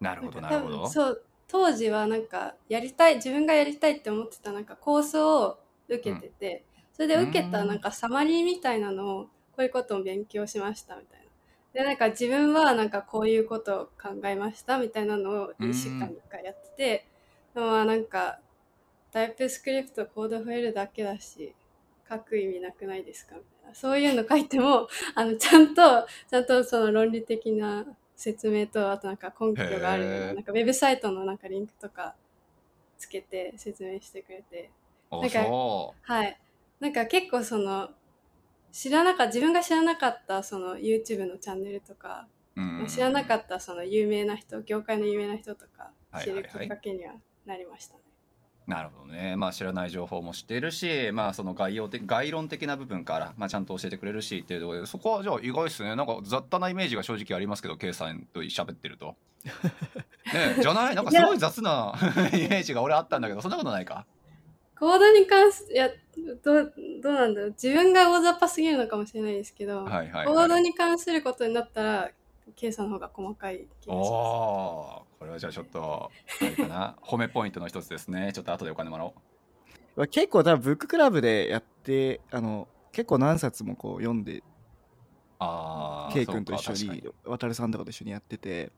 [0.00, 0.78] なるほど、な多るほど。
[0.82, 9.30] 分そう当時はなんかやりたい自分がやりたいって思ってたなんかコースを受けてて、それで受けたなんかサマリーみたいなのをこ
[9.62, 11.28] ういうことを勉強しましたみたいな。
[11.72, 17.06] でなんか自分はなんかこういうことを考えましたみたいなのを1週間に1回やってて、
[17.54, 18.40] でもまあなんか
[19.12, 21.54] タイプスクリプトコード増えるだけだし
[22.08, 23.74] 書く意味なくないですかみたいな。
[23.74, 32.14] そういうの書いても あのちゃんとちゃんとその論理的な説明とあとなんか根拠があるようななんかウェブサイトのなんかリンクとか
[32.96, 34.70] つけて説明してくれて。
[35.10, 36.38] おなんかそはい。
[36.80, 37.90] なんか結構その
[38.72, 42.26] 知らなかった自分が知らなかったその YouTube のチャンネルとか、
[42.56, 42.60] う。
[42.60, 45.90] うんうん知らなかったその有名な人業界の有名な人とか
[46.22, 47.14] 知るきっかけには
[47.46, 48.00] なりましたね。
[48.66, 59.16] なるほどね、まあ、知らない情報も知っているし、まあ、その概要的概論的な部分から、まあ、ちゃんと教えてくれるしっていうところでそこはじゃあ意外ですねなんか雑多なイメージが正直ありますけど K さんと喋ってると。
[60.34, 60.94] ねじゃない？
[60.94, 61.94] なんかすごい雑な
[62.32, 64.04] イメージが俺あったんだけどそんなことないか？
[64.78, 65.90] コードに関すいや
[66.44, 67.50] どうどうなんだろう。
[67.50, 72.10] 自分が大雑把すぎるのかもしれないですけど、はいはい、コーはい、ドに関することになったら
[72.56, 74.10] K さんの方が細かい気がしおます。
[74.10, 76.10] おーこれはじゃあちょっと
[76.40, 76.96] あれかな？
[77.02, 78.32] 褒めポイントの一つですね。
[78.32, 79.12] ちょっと後でお金もらおう。
[79.96, 84.42] まあ結構多分ブッククラブでやってあの結構何冊もこう読んで
[85.40, 87.04] ああ K 君と一緒に。
[87.24, 88.72] 渡さんとかと一緒にやってて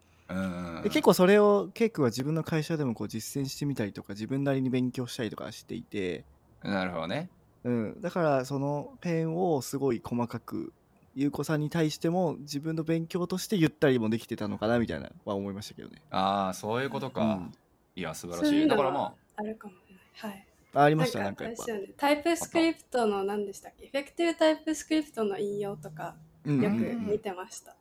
[0.83, 6.25] で結構それを K 君は自分の会社でもこう実践してみたりとか自分なりに勉強したりとかしていて、
[6.63, 7.31] なるほどね
[7.65, 10.73] うん、だからその辺をすごい細かく
[11.15, 16.01] 優子さんに対しても自分の勉強として言ったりもできてたのかなみたいなは思いましたけどね。
[16.11, 17.53] ああそういうことか、うん
[17.97, 20.33] いや素晴らしいだからまあるかもしれない。
[20.33, 20.47] はい。
[20.73, 21.81] あありまなんしたなんかやっぱね。
[21.97, 23.87] TypeScript の何でしたっけ？
[23.87, 26.15] Effective TypeScript の引用とか
[26.45, 27.75] うんよくうんうん見てました。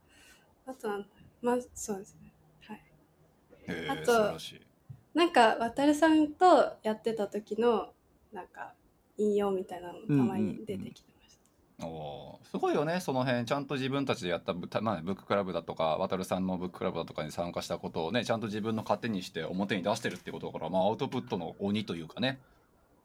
[0.65, 1.07] あとなんだ
[1.43, 2.17] まあそうです。
[3.89, 4.38] あと
[5.13, 7.89] なんか渡さんとやってた時の
[8.32, 8.73] なんか
[9.17, 11.38] 引用みたいなのもたまに出てきてまし
[11.79, 11.88] た。
[11.88, 13.45] おーすごいよねその辺。
[13.45, 22.39] ちゃんと自分たちでやったブ,た、まあ、ブッククラブだとか渡さんのブッククラブだとかに参加したことをねちゃんと自分の糧にして表に出してるってことだから、まあ、アウトプットの鬼というかね、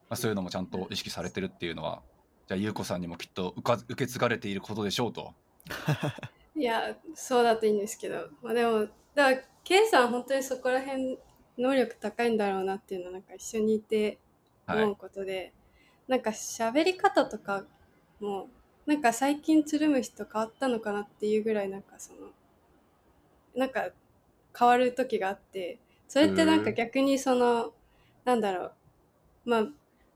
[0.09, 2.03] まあ、そういうのもちゃんと意識されてるっていうのは
[2.47, 5.33] じゃあ優子さんにもきっと受け継がれていることでしょうと。
[6.57, 11.19] いやそうだといいんですけど、まあ、でもだから K さん本当にそこら辺
[11.59, 14.19] 能力高いんだろうなっていうのはなんか一緒にいて
[14.67, 14.79] はい。
[14.79, 15.53] 思うことで、
[16.09, 17.65] なんか喋り方とか
[18.21, 18.49] も
[18.87, 22.31] なんか最近つるむ人変わったのかなっていうぐらいなんかその
[23.55, 23.91] なんか
[24.59, 27.73] 変わる時があってそれってなんか逆にその
[28.25, 28.73] なんだろう。
[29.45, 29.67] まあ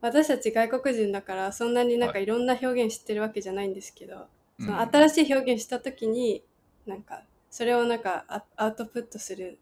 [0.00, 2.22] 私たち外国人だからそんなになんかはい。
[2.24, 4.90] いろんな表現知ってるわけじゃないんですけど、そのうん。
[4.90, 6.42] 新しい表現した時に
[6.86, 9.58] なんかそれをなんかアアウトプットする。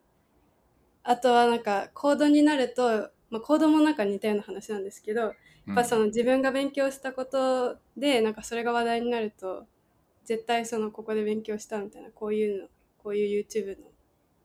[1.02, 5.34] あとはなんかコードになると、まあ、コードもなんか似たような話なんですけどやっ
[5.72, 9.66] ぱその自分が勉強したことでなんかそれが話題になると
[10.24, 12.68] 絶対そのここで勉強したみたいなこういうの
[12.98, 13.86] こういう YouTube の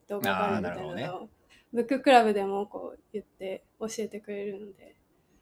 [0.07, 1.29] 動画があるみたいなのを
[1.73, 4.95] ブッククラブでもこう言って教えてくれるので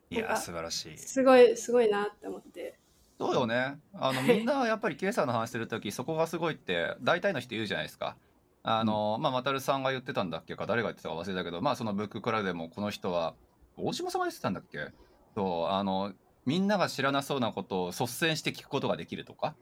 [0.09, 0.97] いや素晴らしい。
[0.97, 2.78] すごいすごいなって思って
[3.19, 3.77] そうよね。
[3.93, 8.15] あのみんなやっぱり K さんの話するときそこがすごいって大体の人言うじゃないですか。
[8.63, 13.33] あの、まあ渡るさんが言ってたんだっけか誰が言ってたか忘れたけどまあそのブッククラブでもこの人は
[13.77, 14.87] 大島さんが言ってたんだっけ？
[15.35, 16.13] そうあの
[16.45, 19.53] みんなが知らなそうなことを率先して聞くことができるとか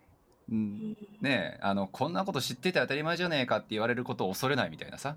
[0.50, 5.16] うんねえあのこんなこと知ってて当たり前じゃねえかって言われることを恐れないみたいなさ。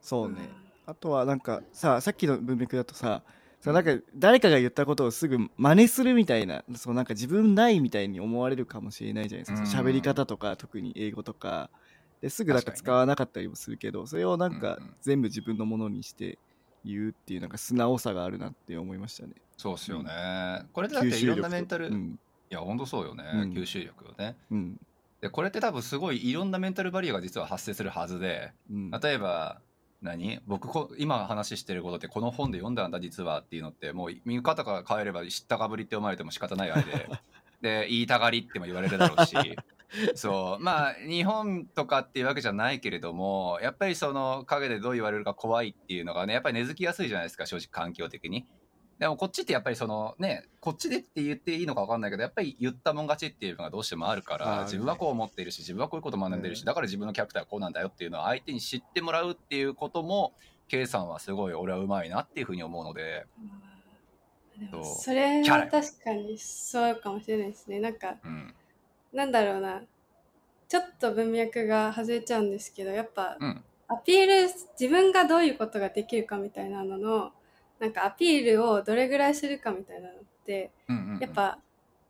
[0.00, 0.50] そうね。
[0.84, 3.22] あとはなんかささっきの文脈だとさ
[3.62, 9.78] そのなんか誰かが言ったことをすぐ真似するみたいなそうなんか自分ないみたいに思われるかもしれないじゃないですか。
[9.82, 11.70] 喋り方とか特に英語とか。
[12.20, 14.94] ですぐなんか使わなかったりもするけどそれをなんかうんうん。
[15.00, 16.38] 全部自分のものにして
[16.84, 19.34] 言うっていうなんか素直さがあるなって思いましたね。
[19.56, 20.66] そうっすよね。
[20.72, 22.18] これでだっていろんなメンタル、いうん。
[22.48, 23.50] やほんとそうよね、うん。
[23.52, 24.36] 吸収力よね。
[24.50, 24.80] うん。
[25.20, 28.90] でこれって多分すごいいろんなメンタルバリアが実は発生するはずでうん。
[28.90, 29.60] 例えば
[30.02, 30.40] 何？
[30.46, 37.08] 僕こ今話してることってこの本で読んだんだ実はっていうのってもう見方が変えれば知ったかぶりって思われても仕方ないあれで。
[37.62, 39.36] で言いたがりっても言われるだろうし。
[40.16, 40.62] そう。
[40.62, 48.46] まあ日本とかっていうわけじゃないけれどもやっぱりその陰でどう言われるか怖いっていうのがねやっぱり根付きやすいじゃないですか正直環境的に。
[49.02, 56.66] でもこっちってやっぱりそのねこっちでって言っていいのか分かんないけどやっぱり言ったもん勝ちっていうのがどうしてもあるから自分はこう思っているし自分はこういうこと学んでるし、うん。
[56.66, 60.34] だから自分のキャラクターはこうなんだよっていうのを相手に知ってもらうっていうことも
[60.68, 63.26] K さんはすごい俺はうまいなっていうふうに思うので、
[64.70, 64.84] そう。
[64.84, 65.70] それは確
[66.04, 67.80] かにそうかもしれないですね。
[67.80, 68.54] なんかうん。
[69.12, 69.82] なんだろうな。
[70.68, 73.64] ちょっと文脈が外れちゃうんですけどやっぱうん。
[73.88, 77.32] アピール自分がどういうことができるかみたいなのの
[77.82, 81.18] なんかアピールをどれぐらいするかみたいなのってうんうんうん。
[81.18, 81.58] やっぱ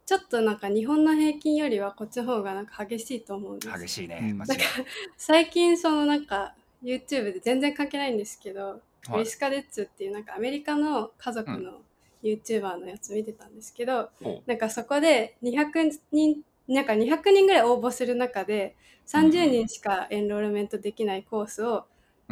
[0.04, 3.78] ちょっとなんか日本の平均よりはこっちの方がなんか激しいと思うんです。
[3.80, 4.38] 激しいね、うん。
[4.38, 4.68] 間違いない。
[5.16, 6.54] 最近そのなんか
[6.84, 9.18] YouTube で全然関係ないんですけど、はい。
[9.20, 11.80] リスカデッツっていうなんかアメリカの家族の
[12.22, 14.42] YouTuber のやつ見てたんですけど、おう。
[14.46, 21.84] なんかそこで200人なんか200人ぐらい応募する中で30人しかエンロールメントできないコースをうん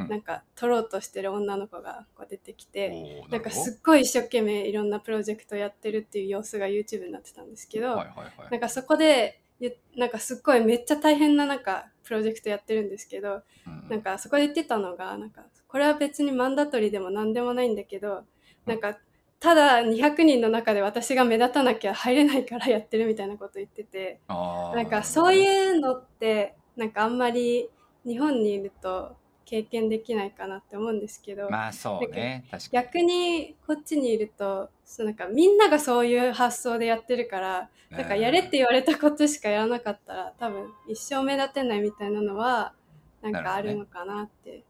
[0.09, 8.51] なんか取ろうとしてる女の子がこう出てきて、おうなんかすっごい一生懸命いろんなプロジェクトやってるっていう様子が YouTube になってたんですけど、はいはいはい。
[8.51, 13.89] なんかそこでゆなんかすっごいめっちゃ大変ななんかプロジェクトやってるんですけど、うん。
[13.89, 18.25] なんかそこで言ってたのがなんかこれは別にマンダトリーでも何でもないんだけど
[18.67, 18.99] なんか
[19.39, 27.71] ただ200人の中で私が目立たなきゃ入れないからやってるみたいなこと言っててなんかそういうのってなんかあんまり
[28.05, 29.17] 日本にいると
[29.51, 32.45] 経験できないかなって思うんですけど、まあそうね。
[32.53, 32.85] 確かに。
[32.85, 42.75] 逆にこっちにいるとそうなんかみんながそういう発想でやってるからなんかやれって言われたことしかやらなかったら多分一生目立てないみたいなのは
[43.23, 44.63] なんかあるのかなって。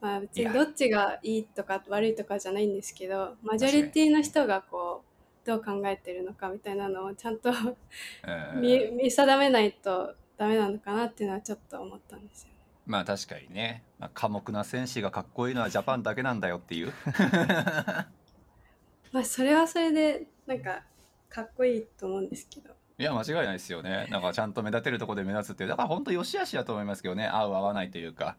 [0.00, 5.04] まあ別にどっちがいいとか悪いとかじゃないんですけどマジョリティの人がこ
[5.44, 8.60] うどう考えてるのかみたいなのをちゃんとうん。
[8.60, 12.48] 見見定めないとダメなのかなっていうのはちょっと思ったんですよ。
[12.48, 12.51] ね。
[12.86, 16.92] まあ確かにね、まあ、寡黙な戦士がかっこいいのはジャパンだけなんだよっていう。
[19.12, 20.82] まあそれはそれでなんか
[21.28, 22.70] かっこいいと思うんですけど。
[22.98, 24.06] いや間違いないですよね。
[24.10, 25.70] なんかちゃんと目立てるところで目立つっていう。
[25.70, 27.26] だから本当良し悪しだと思いますけどね。
[27.26, 28.36] 合う合わないというか。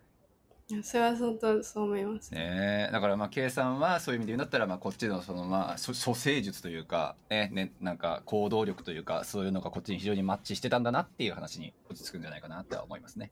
[0.70, 2.34] いやそれは本当そう思います。
[2.34, 13.32] ねだからまあ K さんはそういう意味で言うんだったらまあこっちのそのまあそ蘇生術というかねねなんか行動力というかそういうのがこっちに非常にマッチしてたんだなっていう話に落ち着くんじゃないかなって思いますね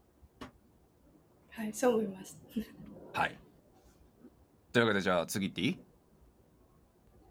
[1.51, 2.37] はい、そう思います。
[3.13, 3.37] はい。
[4.73, 5.79] というわけでじゃあ次っていい？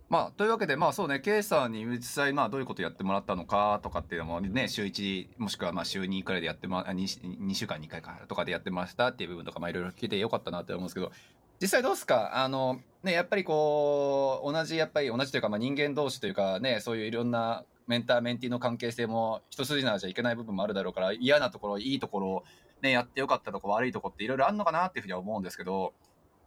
[0.09, 11.13] まあというわけでまあそうね K さんに実際まあどういうことやってもらったのかとかっていうのもね週1もしくはまあ週2くらいでやってもらあ 2, 2週間に1回かとかでやってましたっていう部分とかまあいろいろ聞いてよかったなって思うんですけど
[11.61, 12.43] 実際どうですか？
[12.45, 22.45] あのねやっぱりこう同じやっぱり同じというかまあ人間同士というかねそういういろんなメンターメンティーの関係性も一筋縄じゃいけない部分もあるだろうから嫌なところいいところ
[22.83, 25.95] ねやってよかったとこ悪いとこっていろいろあるのかなっていうふうには思うんですけど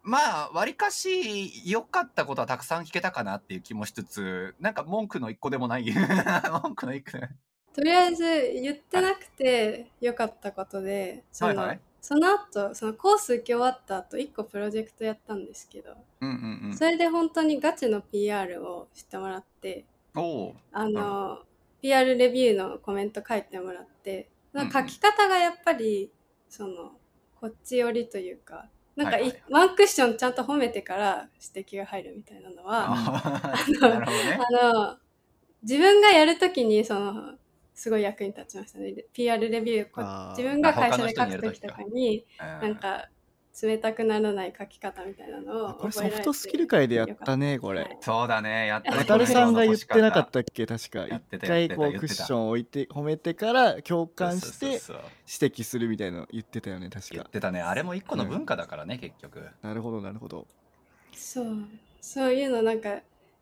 [0.06, 5.86] まあ、わりかし良かったことはたくさん聞けたかなっていう気もしつつ、なんか文句の一個でもない。
[6.62, 7.30] 文句の一個で。
[7.74, 8.24] とりあえず
[8.62, 16.84] 言ってなくてよかったことで、その、はいはいその後、そのコース受け終わった後、1個プロジェクトやったんですけど、うんうんうんそ。
[16.84, 19.86] れで本当にガチの PR をしてもらって。
[20.74, 21.44] あの、
[21.82, 26.12] PR レビューのコメント書いてもらって、書き方がやっぱり、
[26.54, 26.92] その、
[27.42, 34.40] こっち寄りというか、なんかい、はいはいワンクッションちゃんと褒めてから指摘が入るみたいなのは、あーなるほどね。
[34.62, 34.98] あの、
[35.64, 37.34] 自分がやるときに、その、
[37.74, 38.94] すごい役に立ちましたね。
[39.14, 43.10] PR レビュー自分が会社で書くときとかに、うんなんか、
[43.62, 47.82] 冷たくならない書き方みたいなのをこれソ覚えられてフトスキル界でやったねこれ。
[47.82, 47.98] はい。
[48.02, 48.98] そうだね、やったね。
[48.98, 50.66] 渡るさんが言ってなかったっけ？
[50.66, 51.06] 確か。
[51.06, 54.82] 一回こうクッション置いて褒めてから共感して指
[55.56, 57.16] 摘するみたいなの言ってたよね確か。
[57.16, 57.62] 言ってたね。
[57.62, 59.48] あれも一個の文化だからね、結局。
[59.62, 60.48] なるほどなるほど。
[61.14, 61.46] そう。
[62.02, 62.90] そういうのなんか、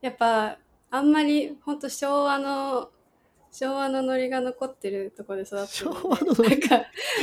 [0.02, 0.58] やっぱ、
[0.91, 2.89] あんまり、ほんと昭和の、
[3.52, 5.74] 昭和のノリが残ってるところで育って。
[5.74, 6.50] 昭和のノリ？
[6.50, 6.76] なんか、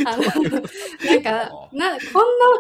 [0.07, 1.91] あの、なんか、な、こんな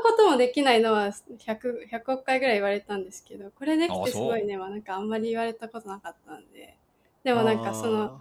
[0.02, 6.76] こともできないのは100、100億回ぐらい言われたんですけど、これできあてすごいねはなんかあんまり言われたことなかったんで。
[7.24, 8.20] でもなんかその、あ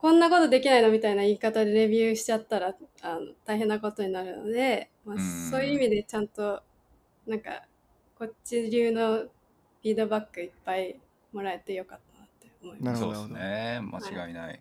[0.00, 6.62] こんなことできないのみたいな言い方でレビューしちゃったらあの大変なことになるので、まあうん、そういう意味でちゃんと
[7.26, 7.64] なんか
[8.18, 10.98] こっち流のフィードバックいっぱい
[11.34, 13.02] もらえてよかったなって思います。
[13.02, 13.28] なるほど。
[13.28, 14.60] ね間違いない、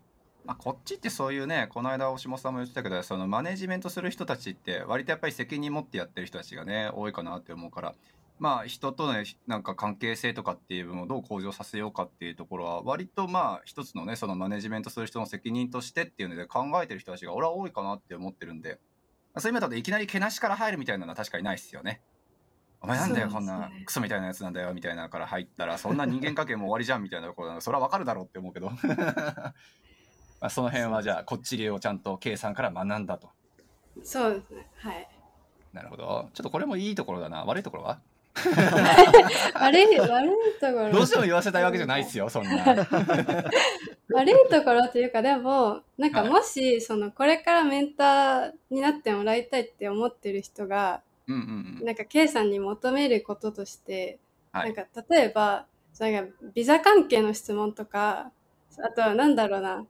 [0.49, 7.93] まあ、こっちってそういうねこの間大下さんも言ってたけどそのマネジメントする人たちって割とやっぱり責任持ってやってる人たちがね多いかなって思うから。
[8.39, 9.13] まあ人との
[9.45, 18.79] なんか関係性とかっていう部分をどう向上させようかっていうところは割とまあ一つのねそのマネジメントする人の責任としてっていうので考えてる人たちが俺は多いかなって思ってるんで。
[19.37, 22.01] そういう意味だといきなりけなしから入るみたいなのは確かにないですよね。
[22.81, 28.71] お前なんだよ、こんなクソみたいなやつなんだよみたいなのから入ったらそんな人間関係も終わりじゃんみたいなところなのそれはわかるだろうって思うけど
[30.41, 33.29] まあその辺はじゃあこっち流をちゃんと K さんから学んだと。
[34.03, 34.49] そうです。
[34.51, 34.67] ね。
[34.77, 35.07] はい。
[35.73, 36.29] なるほど。
[36.33, 37.43] ちょっとこれもいいところだな。
[37.45, 37.99] 悪いところは？
[39.55, 40.91] 悪い、悪いところ。
[40.91, 42.63] どうしても言わせたいわけじゃないですよそんな。
[44.13, 46.29] 悪いところというか、でも、なんかはい。
[46.29, 51.85] もし、その、これからメンターになってもらいたいって思ってる人が、うんうんうん。
[51.85, 54.19] なんか K さんに求めることとして、
[54.51, 54.73] はい。
[54.73, 55.65] なんか例えば、
[55.99, 58.31] なんかビザ関係の質問とか、
[58.81, 59.85] あとはなんだろうな、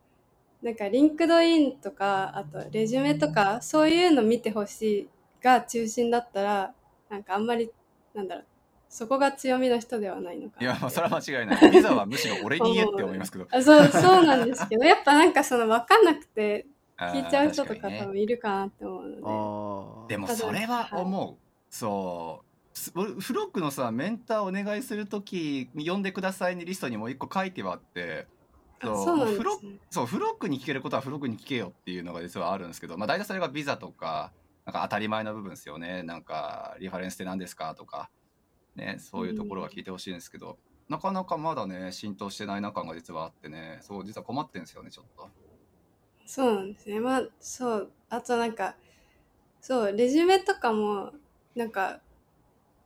[0.62, 5.10] なんか LinkedIn とか、あとレジュメとか、そういうの見てほしい
[5.42, 6.74] が中心だったら、
[7.10, 7.72] なんかあんまり、
[8.14, 8.46] なんだろう、
[8.90, 10.58] そこが強みの人ではないのか。
[10.60, 11.72] いやまあそれは間違いない。
[11.72, 13.48] ビザはむしろ俺に言えって思いますけど。
[13.50, 16.66] あそう、そうなんですけど、やっぱなんかその分かんなくて
[16.98, 20.16] 聞いちゃう人とか多分いるかなって思うので。
[20.16, 21.36] でもそれは思う、
[21.70, 22.78] そう。
[22.78, 28.28] す俺フロックのさメンターお願いする時に呼んでくださいにリストにも一個書いてはあって。
[28.28, 28.39] あ
[28.82, 29.60] そうフロ。
[29.90, 34.32] そうフロックに聞けることはフロックに聞けよっていうのが実はあるんですけど、まあ、大体それがビザとか
[34.66, 36.04] なんか当たり前の部分ですよね。
[36.04, 38.10] なんかリファレンスって何ですかとか、
[38.76, 40.58] ね、そういうところは聞いてほしいんですけど、
[40.88, 45.28] なかなかまだね浸透してない中が実はあってねそう実は困ってんですよねちょっと。
[46.26, 47.00] そうなんですね。
[47.00, 48.76] まあそうあとなんか
[49.62, 51.12] そうレジュメとかも
[51.56, 52.00] なんか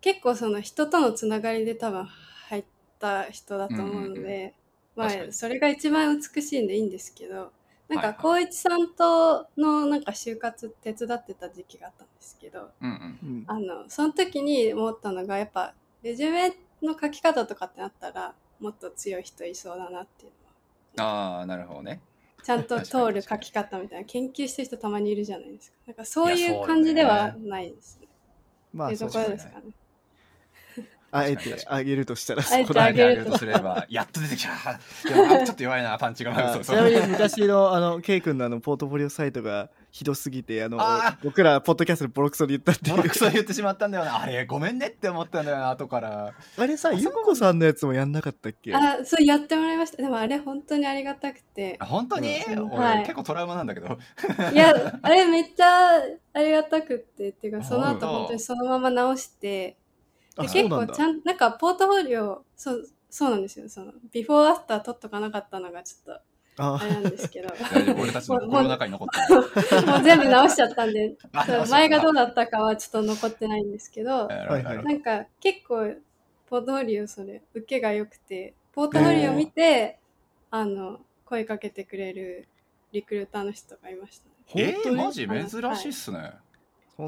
[0.02, 2.66] 結構その人とのつながりで多分入っ
[3.00, 4.54] た人だと思うので、うんうん
[4.96, 5.34] まあ確かに。
[5.34, 7.52] それが一番美しいんでいいんですけど
[7.88, 8.14] なんかはいはい。
[8.14, 13.20] 光一さんとのなんか就活手伝ってた時期があったんですけどうんうん。
[13.24, 13.44] うん。
[13.48, 20.32] あのその時に思ったのがやっぱレジュメの書き方とかってなったらもっと強い人いそうだなっていう
[20.98, 21.38] のは。
[21.38, 22.02] ああなるほどね。
[22.44, 25.78] ちゃんと確かに通る書き方みたいな研究してる人たまにいるじゃないですか。
[25.88, 28.08] なんかそういう感じではないですね。
[28.74, 29.74] まあいうとこそうですねろですかね
[31.14, 34.80] あえてあげるとしたらあえてそこだあげるあげるとすればやっと出てきた。
[35.07, 40.80] でもちょっと弱いなパンチがちなみに昔のあの K 君のあのポートフォリオサイトがひどすぎてあの
[41.24, 44.22] 僕らポッドキャストでボロクソで言ったっていうボロクソ言ってしまったんだよな。
[44.22, 46.34] あれごめんねって思ったんだよな後から。
[46.57, 48.74] あれさゆっこさんのやつもやんなかったっけ？
[48.74, 49.97] あそうやってもらいました。
[49.97, 51.78] でもあれ本当にありがたくて。
[51.80, 52.72] あ本当に、うん。
[52.72, 53.03] 俺、はい。
[53.03, 53.99] 結構トラウマなんだけど。
[54.51, 55.97] いやあれめっちゃ
[56.34, 57.30] ありがたくって。
[57.30, 59.78] っていうかその後本当にそのまま直して
[60.38, 63.70] 結構ちゃんなんかポートフォリオそうそうなんですよ。
[63.70, 66.22] そのビフォーアフター取っとかなかったのがちょっと
[66.64, 66.80] あ。
[66.82, 67.50] あれなんですけど。
[68.00, 69.88] 俺たちの心の中に残ってる。
[69.88, 71.16] もう全部直しちゃったんで
[71.70, 74.64] 前がどうだったかはちょっと残ってないんですけどはいはい。
[74.64, 75.96] はいなんか結構
[76.48, 80.00] ポートフォリオそれ受けが良くてポートフォリオ見て
[80.50, 82.48] あの声かけてくれる
[82.92, 84.26] リクルーターの人がいました。
[84.26, 84.96] ねえー、本当に？
[84.96, 85.28] マジ？
[85.28, 86.32] 珍しいっすね、ほん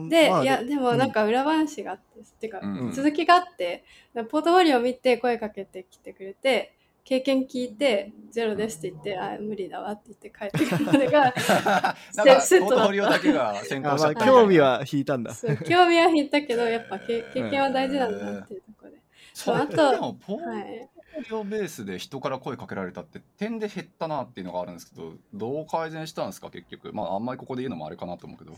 [0.09, 2.91] で、まあいやでもなんか裏話があって、っていうか、うん。
[2.91, 3.83] 続きがあって
[4.29, 12.55] ポートフォリオ見て声かけてきてくれて経験聞いてゼロですって言って、あ無理だわって言って帰ってくるまでが セットだった。
[12.55, 15.35] ートフォリオだけが先行あまあしちゃった興味は引いたんだ。
[15.67, 18.97] 興味は引いたけどやっぱ経経験は大事なんだなっていうところで、
[19.35, 26.91] それあとでもポーはい、トフォリオベースで人から声かけられたって点で減ったなっていうのがあるんですけどどう改善したんですか結局。
[26.91, 28.53] まああんまりここで言うのもあれかなと思うけど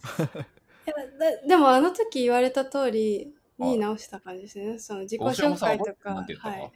[1.47, 4.79] でもあの時言われた通りに直した感じですね。
[4.79, 6.71] その自己紹介とかはい。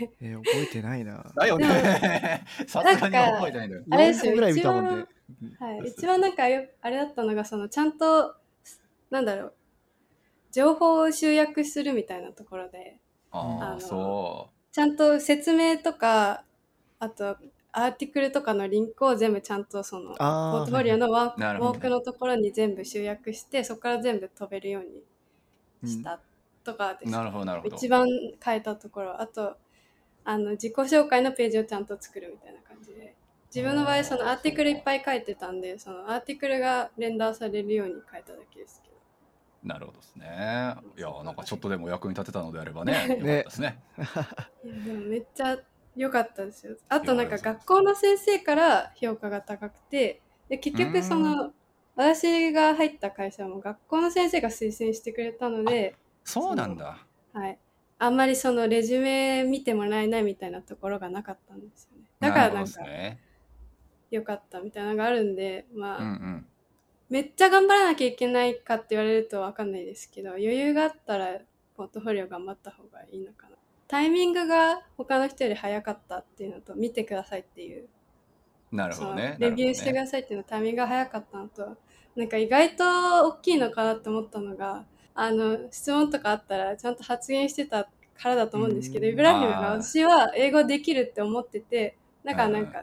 [0.20, 1.24] えー覚えてないな。
[1.34, 2.44] だよね。
[2.68, 5.06] さすがに覚えてないんだよあれですよ4ぐらい見たもんね
[5.60, 8.34] はい、一番なんかよあれだったのがそのちゃんと
[9.10, 9.54] なんだろう
[10.52, 12.98] 情報を集約するみたいなところで
[13.30, 16.44] あのそちゃんと説明とか
[16.98, 17.36] あと
[17.84, 24.84] アーティクルとかのリンクを全部ちゃんとそのポあーートフォリオのワーークのところに全部集約してそこから全部飛べるよう
[25.84, 26.20] にした
[26.64, 27.76] とかです、うなるほどなるほど。
[27.76, 28.06] 一番
[28.44, 29.20] 変えたところ。
[29.20, 29.56] あと
[30.24, 33.14] あの自己紹介のページをちゃんと作るみたいな感じで。
[33.54, 38.96] 自分の場合そのアーティクルいっぱい書いてたんでそのアーティクルがレンダーされるように書いただけですけど。
[39.62, 40.74] なるほどですね。
[40.96, 42.92] いやなんかちょっとでもお役に立てたのであればね。
[42.92, 43.82] よかったですね。
[44.64, 45.58] いやでもめっちゃ
[45.98, 46.76] 良かったですよ。
[46.88, 51.52] あとなんか学校の先生から評価が高くてで結局その
[51.96, 57.04] 私が入った会社も学校の先生が推薦してくれたのでそうなんだ。
[57.32, 57.58] はい、
[57.98, 62.04] あんまりそのレジュメ見てもらえないみたいなところがなかったんですよね。
[62.20, 62.80] だからなんか
[64.12, 66.46] 良かったみたいなのがあるんでまあ、うんうん。
[67.10, 71.38] めっちゃ頑張らなきゃいけないかって言われると分かんないですけど余裕があったら
[71.74, 73.47] ポートフォリオ頑張った方がいいのかな
[73.88, 77.88] タイミングが他の人より早かったっていうのと見てくださいっていう。
[78.70, 79.36] なるほどね。
[79.38, 81.76] レビューしてくださいっていうのタイミングが早かったのと
[82.14, 82.84] なんか意外と
[83.28, 84.84] 大きいのかなって思ったのが
[85.14, 87.88] あの質問とかあったらちゃんと発言してた
[88.20, 92.82] からだと思うんですけどうんイブラヒムが私は英語できるって思っててだからなんうか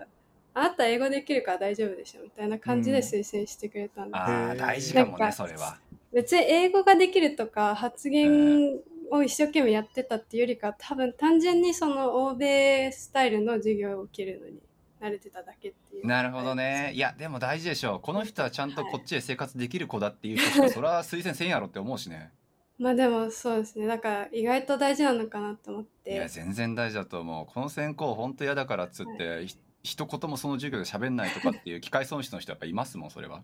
[0.53, 5.77] あなた英語できるから大丈夫でしょみたいな感じで推薦してくれたんでほどあ大事かもねなんかそれは
[6.13, 8.79] 別に英語ができるとか発言
[9.11, 14.59] を一生懸命やってたっていうよりか多分単純にその欧米スタイルの授業を受けるのに
[15.01, 16.07] 慣れてただけっていう。
[16.07, 16.91] なるほどね。
[16.93, 16.97] い。
[16.97, 17.99] やでも大事でしょう。
[17.99, 22.31] この人はちゃんとこっちで生活できる子だっていう人しかそれは推薦せんやろって思うしね。
[22.77, 23.87] まあでもそうですね。
[23.87, 27.53] だから意外と大事なのかなと思っいやて全然大事だと思う。
[27.53, 33.43] この専攻本当嫌だからっつって、ひ一言もその授業で喋んないとかっていう機械損失の人やっぱいますもんそれは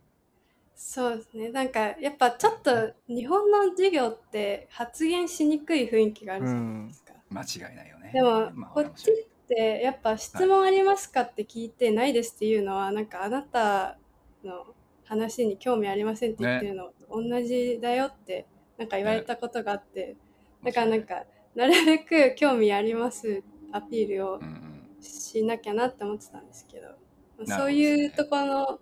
[0.76, 1.50] そうですね。
[1.50, 8.12] なんかやっぱちょっと日本の授業って発言しにくい雰囲気があるじゃないですか、間違いないよね。
[8.14, 9.16] でもまあこっちっ
[9.48, 13.98] てやっぱ質問ありますかって聞いてないですっていうのはなんかあなた
[14.44, 14.66] の
[15.06, 18.48] 話に興味ありませんって言ってるのと同じだよって
[18.78, 20.16] なんか言われたことがあって、
[20.64, 24.72] だからなんかなるべく興味ありますアピールをうんうん。
[25.04, 26.90] しなきゃなって思ってたんですけど、
[27.38, 27.56] ほどね。
[27.58, 28.80] そういうところの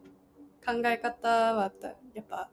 [0.65, 1.71] 考え方は
[2.13, 2.49] やっぱ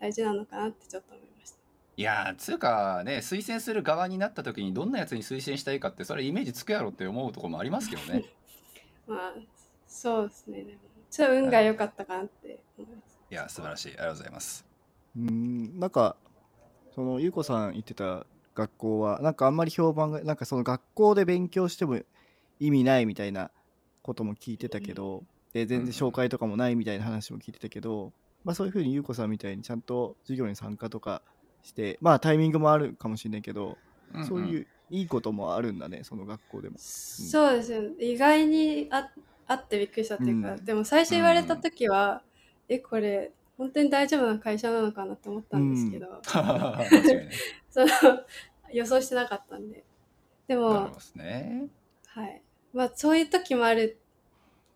[0.00, 1.56] 大事なのかなってちょっと思いました。
[1.56, 1.60] い
[2.00, 8.24] いやーつうかね推薦する側になった時にどんなやつに推薦したいかってそれイメージつくやろって思うところもありますけどね。
[9.06, 9.34] まあ
[9.86, 10.64] そうですね。
[10.64, 10.78] でも
[11.10, 13.18] ちょっと運が良かったかなって思います。
[13.30, 13.88] いや素晴らしい。
[13.88, 14.66] ありがとうございます。
[15.16, 16.16] うんなんか
[16.94, 22.00] そのゆうこさん言ってた学校はなんかあんまり評判がなんかその学校で勉強しても
[22.60, 23.50] 意味ないみたいな
[24.02, 28.12] ことも聞いてたけど、で全然紹介とかもないみたいな話も聞いてたけど、
[28.44, 31.22] まあ、そういうふうにゆうこさんみたいにちゃんと授業に参加とか
[31.62, 33.76] してまあタイミングもあるかもしれないけど、
[34.26, 34.48] そううん。
[34.48, 36.76] いういいこともあるんだねその学校でも。
[36.78, 37.82] そうですよ。
[37.82, 39.10] ね意外にあ
[39.46, 40.64] あってびっくりしたっていうか、うん。
[40.64, 42.22] でも最初言われた時は、
[42.68, 47.28] えこれ本当に大丈夫な会社なのかなって思ったんですけど、間違いない
[47.70, 47.86] その
[48.72, 49.84] 予想してなかったんで。
[50.48, 51.68] でもね。
[52.06, 52.42] はい。
[52.74, 53.98] まあそういう時もある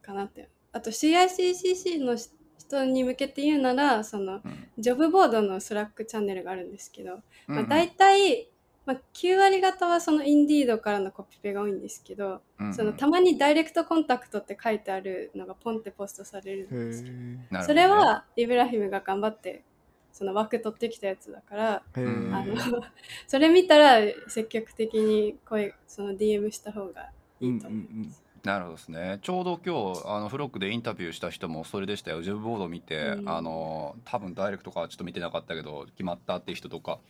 [0.02, 2.16] かなってあと CICCC の
[2.58, 4.68] 人に向けて言うならそのうん。
[4.78, 7.58] ジョブボードのスラックチャンネルがあるんですけど、まあ、うん。
[7.60, 8.50] うん大体、
[8.84, 12.74] まあ、9割方はそのインディードからのコピペが多いんですけど、うんうん。
[12.74, 17.10] そのたまにダイレクトコンタクトって書いてあるのがポンってポストされるんですけ
[17.56, 19.64] どそれはイブラヒムが頑張って
[20.12, 22.56] その枠取ってきたやつだから、あの
[23.28, 28.25] それ見たら積極的に声その DM した方がいいと思います。
[28.46, 29.18] なるほどですね。
[29.22, 32.22] ちょうど今日あのフロックでインタビューした人もそれでしたよ。
[32.22, 33.28] ジョブボード見て、うん。
[33.28, 37.00] あの多分ダイレクトかはちょっと見てなかったけど決まったっていう人とか。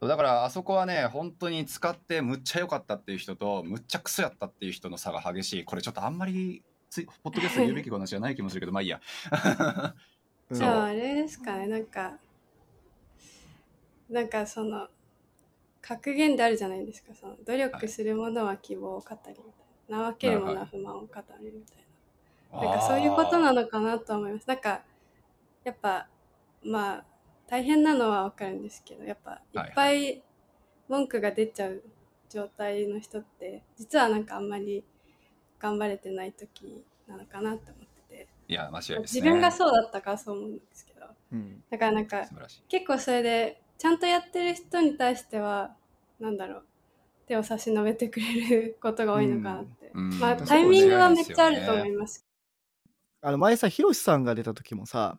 [0.00, 5.64] だからあそこはね本当に使ってむっちゃ良かったっていう人とむっちゃクソやったっていう人の差が激しい。
[5.64, 9.00] これちょっとあんまりついポッドキャストで言うべき話じゃない気もするけどまあいいや。
[10.50, 11.66] う んじゃああれですかね。
[11.66, 12.18] なんか
[14.08, 14.86] なんかその
[15.80, 17.12] 格言であるじゃないですか。
[17.16, 21.76] その努力する者は希望を語りみたいな怠ける者は不満を語るみたい
[22.52, 22.60] な。
[22.60, 24.46] なんかそういうことなのかなと思います。
[24.46, 24.82] なんか
[25.64, 26.08] やっぱ
[26.62, 27.04] まあ
[27.46, 30.22] 大変なのはわかるんですけどやっぱいっぱい
[30.88, 31.82] 文句が出ちゃう
[32.30, 34.84] 状態の人って実はなんかあんまり
[35.58, 38.28] 頑張れてない時なのかなって思ってて。
[38.48, 38.98] いや間違いね。
[39.00, 41.06] 自分がそうだったからそう思うんですけど。
[41.32, 41.62] うん。
[41.70, 42.24] だからなんか
[42.68, 45.76] 結構それでちゃんとやってる人に対しては
[46.20, 46.64] なんだろう
[47.26, 50.12] 手を差し伸べてくれることが多いのかなって、うん。
[50.12, 50.18] うん。
[50.18, 52.24] まあタイミングはめっちゃあると思います。
[53.22, 55.18] あの前さヒロシさんが出た時もさ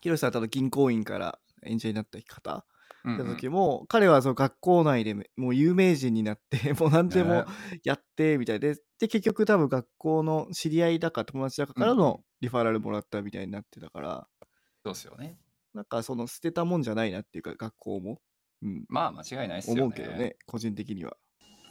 [0.00, 2.64] ヒロシさんってあの銀行員からエンジニアになった方
[3.04, 3.18] うんうん。
[3.18, 7.44] 出た時も、彼はその学校内でもう有名人になって もう何でもね
[7.82, 12.04] やってみたいでで結局多分学校の知り合いだか友達だかからうんうん。
[12.04, 14.28] のリファラルもらったみたいになってたから、
[14.84, 15.38] そうですよね。
[15.74, 18.20] なんかその捨てたもんじゃないなっていうか学校も、
[18.62, 19.82] うん、まあ間違いないですよね。
[19.82, 21.16] 思うけどね個人的には。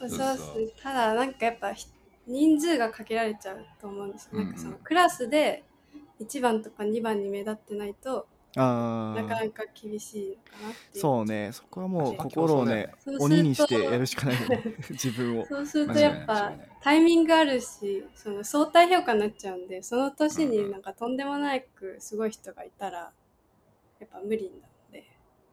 [0.00, 0.18] そうそう。
[0.18, 1.86] ですねただなんかやっぱひ
[2.26, 4.46] 人数がかけられちゃうと思うんですよ、うんうん。
[4.46, 5.64] なんかそのクラスで
[6.20, 8.26] 1番とか2番に目立ってないと
[8.56, 9.22] あー。
[9.22, 11.50] なかなか厳しいのかなってそうね。
[11.52, 14.62] そこはもうまあ心をね鬼にしてやるしかないよね。
[14.90, 15.46] 自分を。
[15.46, 23.12] そうするとやっぱタイミングあるしその相対評価になっちゃうんでその年になんかとんでもなくすごい人がいたら
[24.00, 24.70] やっぱ無理なんで、まあ、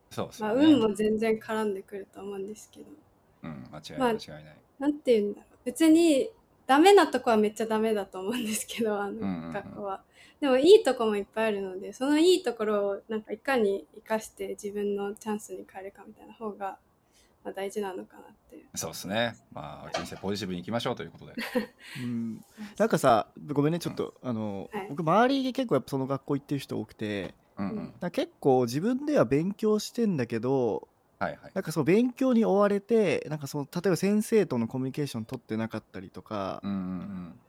[0.10, 0.66] そうですよね。
[0.66, 2.86] 運も全然絡んでくると思うんですけど。
[3.44, 4.58] うん間違いまあない間違いない。
[4.80, 5.58] なんて言うんだろう。
[5.66, 6.30] 別に
[6.66, 9.54] ダメなとこはめっちゃダメだと思うんですけどあのうんうんうん。
[9.54, 10.02] 学校は。
[10.40, 16.78] でもいいとこもいっぱいあるのでそのいいところをなんかいかに生かして自分のチャンスに変えるかみたいな方が、
[17.44, 18.66] まあ、大事なのかなっていう。
[18.76, 19.36] そうですね。
[19.52, 21.34] まあ人生ポジティブにいきましょうということで。
[22.04, 22.46] うん。
[22.78, 24.88] なんかさごめんねちょっと、あの、はい。
[24.90, 27.78] 僕周りで結構やっぱその学校行ってる人多くてうんうん。
[27.78, 30.88] うんなんか結構自分では勉強してんだけど
[31.20, 31.52] はいはい。
[31.54, 37.40] なんかその勉強に追われてなんかその例えば先生とのコミュニケーション取ってなかったりとかう、んうん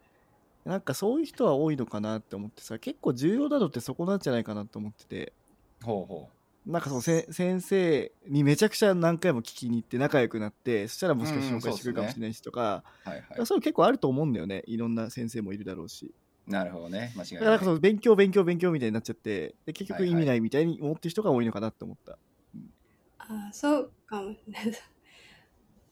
[0.64, 5.32] なんかそういう人は多いのかなって思ってさ結構重要なのってそこなんじゃないかなと思ってて。
[5.80, 6.06] うんほう。
[6.06, 6.30] ほ
[6.66, 13.46] なんかそのせ先生にめちゃくちゃ何回も聞きに行って仲良くなってそしたらもしかして紹介してくれるかもしれないしとか、うはいはい。
[13.46, 14.64] そういうの結構あると思うんだよね。
[14.66, 16.14] いろんな先生もいるだろうし。
[16.48, 17.12] なるほどね。
[17.14, 20.10] 間違いだからなんかそないの勉強勉強勉強みたいになっちゃってで結局はいはい。
[20.12, 22.18] 意味ないみたいに思ってる人が多いのかなって思った。
[23.18, 24.32] あそうかも。
[24.32, 24.80] しれない。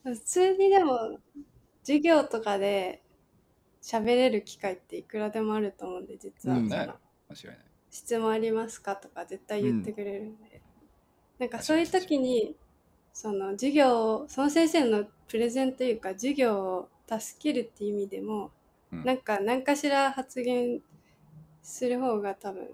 [0.04, 1.18] 普通にでも
[1.82, 3.02] 授業とかで
[3.82, 6.68] 喋れる機会っていくらでもあると思うんで実は、うん。
[6.68, 6.96] 間違いない。
[7.90, 10.60] 質問ありますかとか絶対言ってくれるんで、
[11.38, 12.56] なんかそういう時に
[13.12, 18.50] その授業をその先生のプレゼンというか授業を助けるっていう意味でも、
[18.92, 19.04] うん。
[19.04, 20.80] なんか何かしら発言
[21.62, 22.68] する方が多分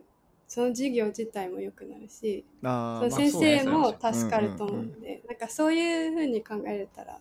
[0.47, 7.19] その授業自体も良くなるしその先生も助かると思うので、なんかそういうふうに考えれたら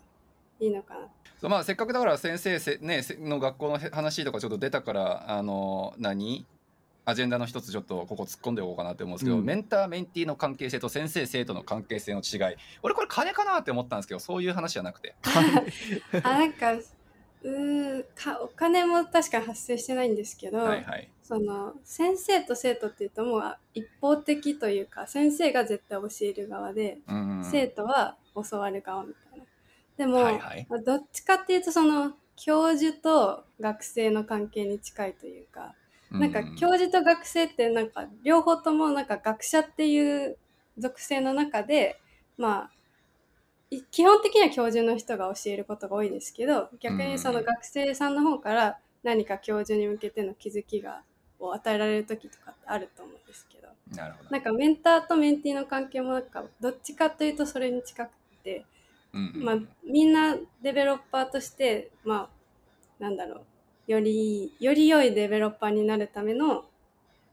[0.59, 1.07] いいのかな。
[1.39, 6.45] そうまあせっかくだから先生せ、ね、せの学校のへ話とかちょっと出たからあの何？
[7.03, 9.45] アジェンダの一つちょっとここ突っ込んでおこうかなって思うんですけど、うん。
[9.45, 12.57] メンターメンティーの関係性と先生生徒の関係性の違い。
[12.83, 15.15] 俺これ金かなって思ったんですけどそういう話じゃなくて。
[16.23, 16.73] あなんか
[17.43, 21.09] うーかお金も確かに発生してないんですけど、はいはい。
[21.23, 29.45] その先生と生徒っていうともうあ一方的というか先生が絶対教える側で、うんうん生徒は教わる側みたいな。
[29.97, 30.67] でも、はいはい。
[30.69, 35.73] まあどっちかっていうとその教授と学生の関係に近いというか、
[36.11, 40.37] なんか教授と学生ってなんか両方ともなんか学者っていう
[40.77, 41.99] 属性の中で
[42.37, 42.80] まあい
[43.91, 51.03] 基本的には教授の人が教えることが多いですけど逆にその学生さんの方から何か教授に向けての気づきが
[51.39, 53.69] を与えられる時とかってあると思うんですけど。
[53.95, 54.29] なるほど。
[54.29, 58.11] なんかメンターとメンティーの関係もなんかどっちかというとそれに近く
[58.43, 58.65] て、
[59.13, 62.29] うんうんまあ、みんなデベロッパーとしてま
[62.99, 63.41] あなんだろ
[63.87, 66.65] うよりより良いデベロッパーになるための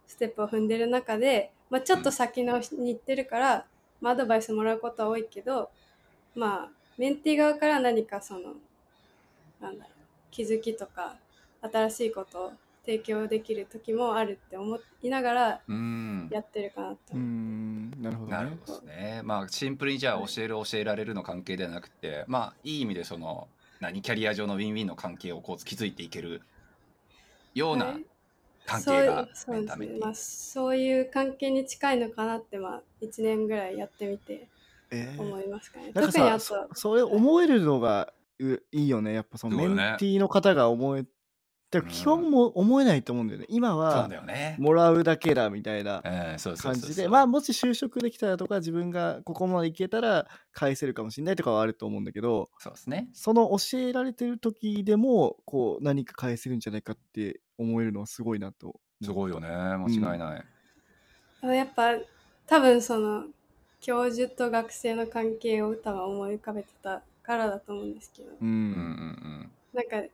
[0.07, 3.67] ステップを踏んでる中で、まあ、ちょっと先のに行ってるから、
[4.01, 5.71] まあ、アドバイスもらうことは多いけど
[6.35, 8.55] まあメンティー側から何かその
[9.61, 9.93] なんだろう
[10.31, 11.17] 気づきとか
[11.63, 12.53] 新しいことを
[12.85, 16.29] 提供できる時もあるって思いながらうん。
[16.31, 16.97] やってるかなと。
[17.13, 18.37] うーんなるほどね。
[18.37, 19.21] なるほどね。
[19.25, 23.49] まあシンプルにじゃあ教える教えられるの関係ではなくて、まあいい意味でその
[23.81, 26.43] 何キャリア上のウィンウィンの関係をこう築いていける
[27.55, 28.05] ようなはい。
[28.67, 30.01] 関係がそうメンターメンティーそう。
[30.01, 34.47] ですねまあ、そういう関係に近いのかなって、まあ、1年ぐらいやってみて
[34.91, 35.93] えー思いますかね。
[35.95, 41.05] なんか特にあとさそそれ思えるのがういいよねやっぱそのメンそうよねティーの方が思え
[41.71, 44.57] だから基本も思えないと思うんだよね今そうはだよね。
[44.59, 53.09] もらうだけだみたいなえーそうそうそうそう感じでまあもし就職できたらとか自分がここまでいけたら返せるかもしれないとかはあると思うんだけどそうですね。
[53.13, 59.49] その教えられてる時でもこう何か返せるんじゃないかって思えるのはすごいなとすごいよね。
[59.49, 60.45] 間違いない。
[61.43, 61.93] でもやっぱ
[62.47, 63.25] 多分その
[63.81, 70.09] 教授と学生の関係を多分思い浮かべてたからだと思うんですけど、ううんうんんなんか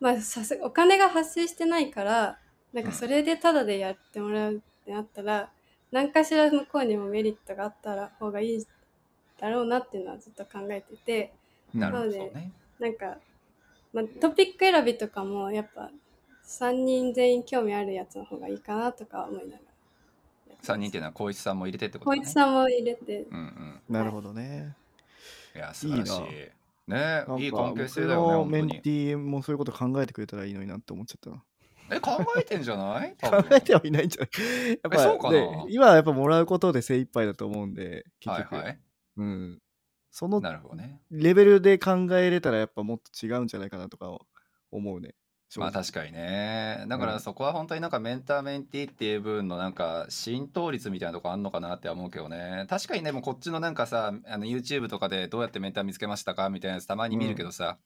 [0.00, 2.38] まあさすお金が発生してないから
[2.76, 5.50] なんかそれでタダでやってもらうってなったら、
[5.92, 8.66] 何かしら向こうにもメリットがあったら方がいい
[9.40, 11.32] だろうなっていうのはずっと考えてて。
[11.74, 11.80] うん。
[11.80, 12.52] なのでね。
[12.78, 13.16] なんか、
[13.94, 15.90] まあ、トピック選びとかもやっぱ
[16.46, 19.60] 3人全員興味あるやつの方がいいかなとか思いながら。
[20.66, 22.22] 3人っていうのは光一さんも入れてってことこね。
[22.22, 23.80] いつさんも入れて、うんうん。
[23.88, 24.74] なるほどね
[25.54, 26.22] いや素晴らしい。
[26.22, 28.90] いいねいい関係性だよね僕の本当にメンテ。
[28.90, 31.42] ィーもそういうこと考えてくれたらいいのになって思っちゃったな
[31.88, 33.14] え考えてんじゃない？
[33.18, 35.32] 多考分えてはいないんじゃないやっぱそうかな？
[35.32, 38.78] で今はやっぱもらうことで精一杯だと思うんで結局、はいはい。
[39.18, 39.62] うん、
[40.10, 41.00] そのなるほどね。
[41.10, 44.18] レベルで考えれたらやっぱもっと違うんじゃないかなとか
[44.72, 45.14] 思うね
[45.54, 46.84] まあ確かにね。
[46.88, 47.06] だかうん。
[47.06, 52.66] らそこは本当になんかメンターメンティーっていう分のなんか浸透率みたいなとこあんのかなって思うけどね。
[52.68, 57.78] 確かにでもこっちのなんかさ、あの YouTube とかでどうやってメンター見つけましたかみたいなやつたまに見るけどさ、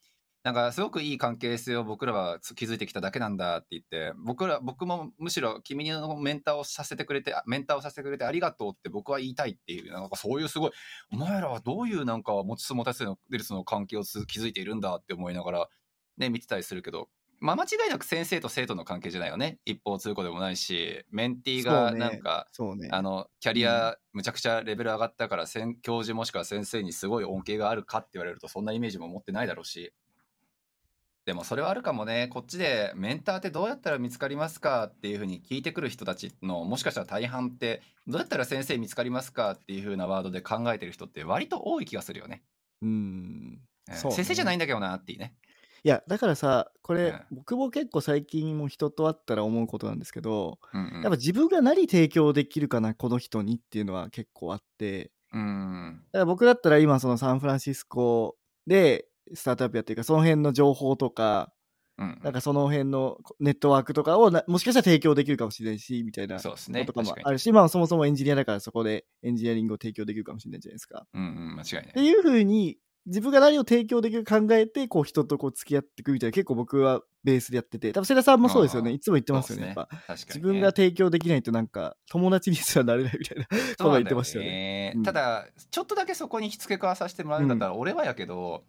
[0.42, 10.70] なんかすごくいい関係性を僕らは築いてきただけなんだって言って、僕ら、僕もむしろ君のメンターをさせてくれて、あメンターをさせてくれてありがとうって僕は言いたいっていう、なんかそういうすごい、
[11.12, 15.68] お前らはどういうなんか持ちつ持たせのデルスの関係をつ築いているんだって思いながら、
[16.16, 19.58] ね、見てたりするけど、まあ、間違いなく先生と生徒の関係じゃないよね。
[19.64, 29.94] 一方通行でもないし、メンティーがなんか、そうねあの、キャリア、むちゃくちゃレベル上がったから、せん教授もしくは先生にすごい恩恵があるかって言われると、そんなイメージも持ってないだろうし。
[31.24, 32.28] でもそれはあるかもね。
[32.28, 42.42] こっちでメンターってどうやったら見つかりますかっていうふうに聞いてくる人たちの、もしかしたら大半って、どうやったら先生見つかりますかっていうふうなワードで考えてる人って割と多い気がするよね。
[42.82, 45.34] うんえーね先生じゃないんだけどなっていうね。
[45.82, 56.02] いやだからさこれ、うん僕も結構最近も人と会ったら思うことなんですけど、うんうんやっぱ自分が何提供できるかなこの人にっていうのは結構あってうん。
[56.12, 61.52] だから僕だったら今そのサンフランシスコでスタートアップやってるからその辺の情報とか
[61.98, 66.84] うんなんかその辺のネットワークとかをなもしかしたら提供できるかもしれないしみたいなこそうですね。
[66.86, 67.26] とかも確かに。
[67.26, 71.06] あるし、まあそもそもエンジニアだからそこでエンジニアリングを提供できるかもしれないじゃないですか。
[71.12, 72.00] うんうん、間違いないって。
[72.00, 77.92] いうふうに自分が何を提供できるか考えてこう人とこう付き合っていくみたいな結構僕はベースでやってて。
[77.92, 78.92] 多分世田さんもそうですよね。
[78.92, 80.14] いつも言ってますよねそうやっぱ。
[80.14, 80.18] ね。
[80.26, 84.50] 自分が提供できないとなんか友達にすらなれないみたいな ことは言ってましたよね。
[84.50, 84.92] ね。
[84.96, 85.02] うん。
[85.02, 88.64] ただちょっとだけそこに付け加わさせてもらうんだったら、俺はやけど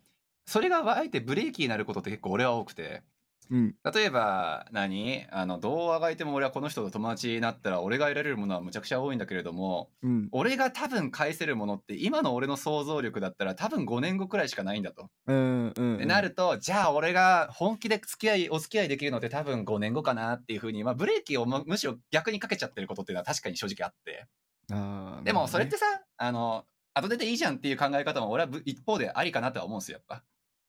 [0.46, 3.04] それがあえてブレーキになることって結構俺は多くて
[3.52, 3.76] うん。
[3.94, 5.28] 例えば何？
[5.30, 10.30] あのどうあがいても俺はこの人と友達になったら俺が得られるものはむちゃくちゃ多いんだけれどもうん。
[10.32, 15.10] 俺が多分返せるものって今の俺の想像力だったら多分5年後くらいしかないんだと。
[15.28, 24.26] うんうんでなるとじゃあ俺が本気で付き合いお付き合いできるのって多分5年後かなっていうふうに、まあ、ブレーキをむむしろ逆にかけちゃってることっていうのは確かに正直あって。
[24.72, 25.86] あーでもそれっなてさ
[26.18, 30.24] あの後出ていいじゃんっていう考え方も俺はぶ一方でありかなとは思うんですよやっぱ。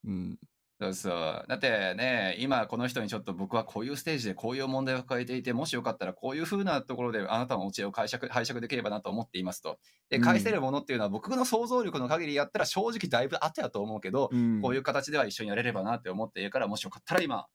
[0.07, 0.52] るほどね
[0.83, 0.95] そう。
[0.95, 9.79] そうだってね今この人にちょっと僕はこういうステージでこういう問題を抱えていてもしよかったらこういう風なところであなたのお知恵を解釈拝借できればなと思っていますと。
[10.11, 10.23] でうん。
[10.23, 14.61] 返せるものっていうのは僕の想像力の限りやったら正直だいぶ後やと思うけど、うん。
[14.63, 17.47] こういう形では一緒にやれればなって思っているからもしよかったら今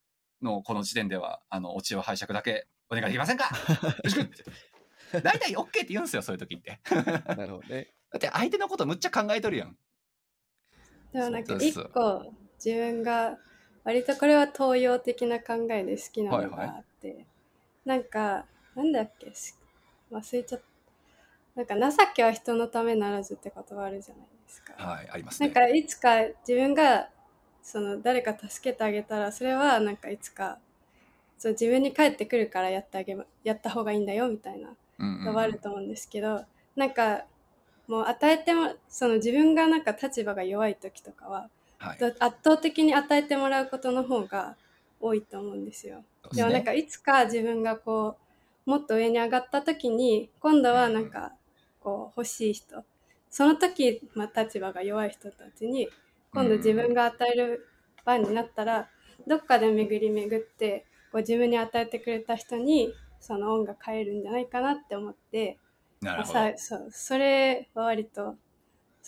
[0.41, 3.49] のこの時点ではあのお知恵を拝借だけお願いできませんか？
[5.23, 6.79] 大体 OK って言うんですよそういう時って。
[6.89, 7.93] だなるほどね。
[8.15, 9.77] って相手のことむっちゃ考えとるやん。
[11.13, 11.59] でもなんかそう。
[11.63, 12.33] 一個
[12.63, 13.37] 自分が
[13.83, 16.67] 割とこれは東洋的な考えで好きなのはいはい。
[16.67, 17.25] があって、
[17.85, 18.45] なんか
[18.75, 19.33] なんだっけ？
[19.33, 19.53] し
[20.11, 20.65] 忘れちゃった。
[21.55, 24.73] なんか情けは人のためならずって言葉あるじゃないですか。
[24.77, 25.47] はいありますね。
[25.47, 27.09] なんかいつか自分が
[27.63, 30.59] その誰か助けてあげたらそれはなんかいつか
[31.37, 35.25] そう自分に返ってくるからやってあげばやった方がいいんだよみたいなうんうんうん。
[35.25, 36.45] のがあると思うんですけど、
[36.75, 37.25] なんか
[37.87, 41.99] もう与えてもその自分がなんか立場が弱い時とかははい。
[42.19, 44.57] 圧倒的に与えてもらうことの方が
[44.99, 46.03] 多いと思うんですよ。
[46.33, 48.17] でもなんかいつか自分がこ
[48.65, 51.33] うもっと上に上がった時に今度はなんか
[51.79, 52.83] こう欲しい人
[53.29, 55.89] その時、まあ、立場が弱い人たちに
[56.33, 57.67] 今度自分が与える
[58.03, 58.89] 番になったら
[59.25, 65.57] どっかで巡り巡ってこう自分に与えてくれた人にその恩が返るんじゃないかなって思って
[66.01, 66.39] なるほど。
[66.39, 68.35] さそうそれは割と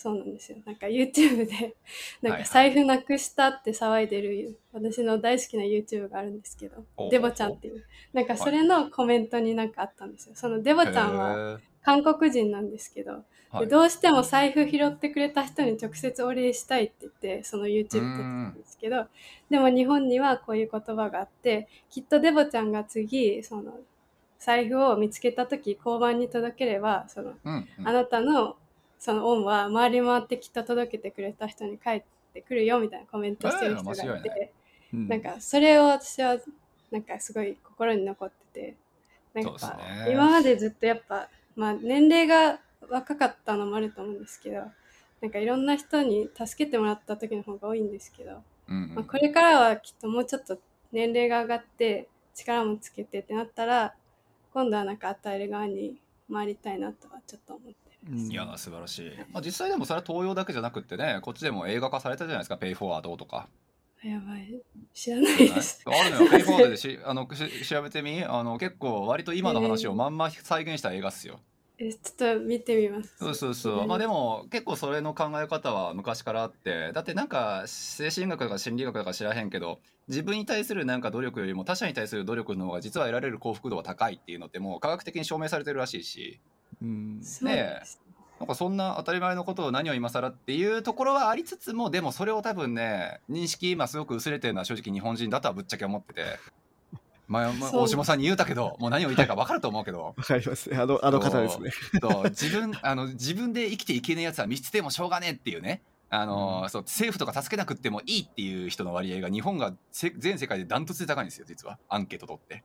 [0.00, 0.56] そうなんですよ。
[0.64, 1.76] なんか YouTube で
[2.22, 7.84] なんか財布なくしたって騒いでる私の大好きな YouTube があるんですけどデボちゃんっていう。
[8.14, 10.34] なんかそれのコメントになんかあったんですよ。
[10.34, 13.24] そのデボちゃんは韓国人なんですけど、
[13.68, 19.06] どうしても財布拾ってくれた人に直接お礼したいって言ってその YouTube 撮ってたんですけど
[19.50, 23.80] でも日本にはこういう言葉があってきっとデボちゃんが次その
[24.38, 27.88] 財布を見つけた時交番に届ければそのうんうん。
[27.88, 28.56] あなたの
[29.00, 34.52] その恩は回り回ってきっと届けてくれた人に返ってくるよみたいなコメントしてる人がいええ間違いなて、
[34.94, 35.08] うん。
[35.08, 36.36] なんかそれを私は
[36.92, 38.76] なんかすごい心に残ってて
[39.32, 40.12] なんかね。
[40.12, 44.62] 今までずっとやっぱ、まあ、年齢が若かったのもあると思うんですけど
[45.20, 48.94] なんかいろんな人に助けてもらった時の方が多いんですけど、うんうん。
[48.94, 50.58] まあ、これからはきっともうちょっと
[50.92, 53.94] 年齢が上がって力もつけてってなったら
[54.52, 55.96] 今度はなんか与える側に
[56.32, 63.48] 回りたいなとはちょっと思っていや素晴らしい、まあ、実際でもそれは東洋だけじゃなくってねこっちでも映画化されたじゃないですか「ペイフォワード」とか。
[64.02, 64.58] やばい。
[64.94, 65.82] 知らないです。
[65.84, 66.30] あるのよ。
[66.30, 68.24] ペイフォワードでし あのし調べてみ。
[68.24, 71.38] あの結構割と今の話をまんま再現した映画っすよ、
[71.76, 73.16] えちょっと見てみます。
[73.18, 73.86] そうそうそう。
[73.86, 76.92] まあでも結構それの考え方は昔からあって。
[76.92, 86.40] だってなんか精神学とか心理学とか知らへんけど自分に対するなんか努力よりも他者に対する努力の方が実は得られる幸福度は高いっていうのってもう科学的に証明されてるらしいし
[86.82, 87.20] うん。
[87.22, 88.00] そうなんです。
[88.40, 96.24] なんかそんな当たり前のことを何を今更っていうところはありつつもでもそれを多分ね認識今すごく薄れてるのは正直日本人だとはぶっちゃけ思ってて。
[97.28, 100.14] まあ、まあ大島さんに言うたけどもう何を言いたいか分かると思うけど。
[100.16, 100.68] わかります。
[100.68, 101.70] ねあのあの方ですね。
[102.00, 102.24] そう。
[102.30, 105.82] 自分あの自分で生きていけねえやつは見捨ててもしょうがねえっていうね。
[106.08, 106.82] あの、そう。
[106.82, 111.78] 政府とか助けなくってもいいっていう人の割合が日本がせ全世界でダントツで高いんですよ実は。
[111.88, 112.64] アンケート取って。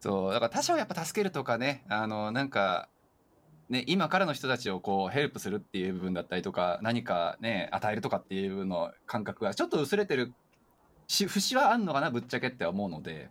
[0.00, 0.32] そう。
[0.32, 2.90] だから他者をやっぱ助けるとかねあのなんか
[3.68, 10.32] ね今からの人たちをこうヘルプするっていう部分だったりとか何かね与えるとかっていう部分の感覚がちょっと薄れてる
[11.06, 13.30] し節はあんのかなぶっちゃけって思うので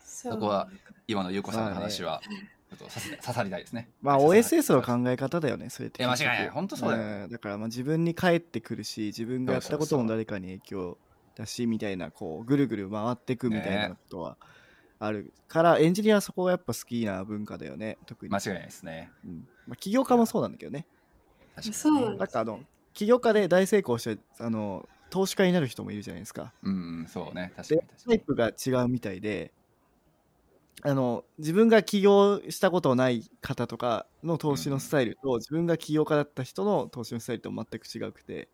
[0.00, 0.68] そそこは
[1.06, 2.20] 今の優子さんの話は
[2.78, 3.88] ちょっと刺さりたいですね。
[4.02, 6.02] まあ OSS の考え方だよねそれって。
[6.02, 6.48] いや間違いない。
[6.48, 7.26] 本当そうだよ。
[7.26, 7.30] ん。
[7.30, 10.98] だからまあ自分に返ってくるし自分がやったことも誰かに影響
[11.36, 14.36] だしみたいなこうぐるぐる回ってくみたいなことは
[14.98, 19.10] あるからエンジニアはそこがやっぱ好きな文化だよね特に、間違いないですね。
[19.24, 19.48] うん。
[19.66, 20.86] まあ、起業家もそうなんだけどね。
[21.54, 21.74] 確かに。
[21.74, 22.60] そうなんかあの
[22.92, 26.52] 起業家で大成功してあの投資家になる人もいるじゃないですか。
[26.62, 27.52] うんうん、そうね。
[27.56, 29.52] 確かでに確かタイプが違うみたいで
[30.82, 38.48] あの自分が起業したことない方とかの投資のスタイルと、自分が起業家だった人の投資のスタイルと全く違くて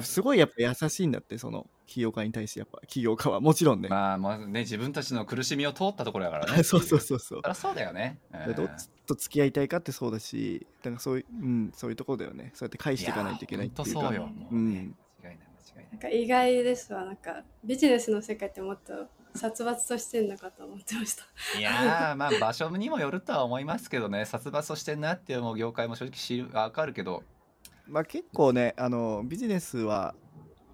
[0.00, 6.62] すごいやっぱ優しいんだってその起業家に対してやっぱ起業家はもちろんね、まあ、まあね、自分たちの苦しみを通ったところやからね。
[6.64, 7.00] そうそうう。
[7.02, 7.42] そうそう。
[7.44, 8.18] そそうだよね。
[8.32, 8.54] うん。
[8.54, 12.52] どっちと付き合いたいかってそうだしだからそういう,、うん、そういうところだよね。
[12.54, 14.00] そうやって返していかないといけないっていうか。
[14.00, 14.26] そうよ。
[14.26, 14.68] もうねうん。
[14.72, 15.86] 間違いない間違いない。
[15.90, 21.24] なんか意外ですわなんかビジネスの世界ってもっと殺伐としてんのかと思ってました。
[21.58, 24.24] いやー まあ場所にもよるとは思いますけどね。
[24.24, 27.22] 殺伐としてんなっていうもう業界も正直知るわかるけど。
[27.86, 30.14] まあ結構ねあのビジネスは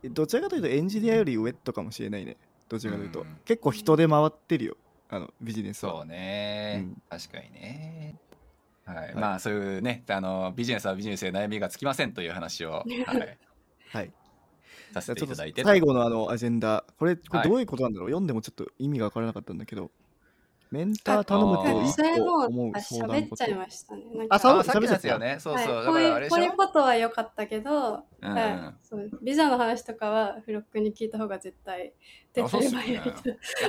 [0.09, 2.37] どちらかというとエンジニアよりウェットかもしれないね。
[2.69, 3.39] どちらかというと、うん。
[3.45, 4.77] 結構人で回ってるよ。
[5.11, 5.97] あのビジネスは。
[5.97, 7.03] そうね、うん。
[7.09, 8.17] 確かにね。
[8.85, 9.15] はい、はい。
[9.15, 13.39] まあそういうねあのビジネスはビジネスで悩みがつきませんという話を、はい、
[13.91, 14.13] はい。
[14.93, 16.85] させていただいて最後のあのアジェンダ。
[16.99, 17.45] これこはい。
[17.45, 19.91] れどういうことなんだろう、読んでもちょっと意味が分からなかったんだけど
[20.71, 24.03] メンター頼むと一それも個思うあ相談事喋っちゃいましたね。
[24.15, 24.37] なんか。
[24.37, 25.19] あそうあさっきのやつよ。
[25.19, 25.37] ね。
[25.41, 27.71] そうそう、はい、だこういうこういうことは良かったけど、
[28.23, 28.35] うん。
[28.35, 31.93] はい、そうビザの話とかはフロックに聞いた方が絶対
[32.33, 33.13] 手っ取り早いと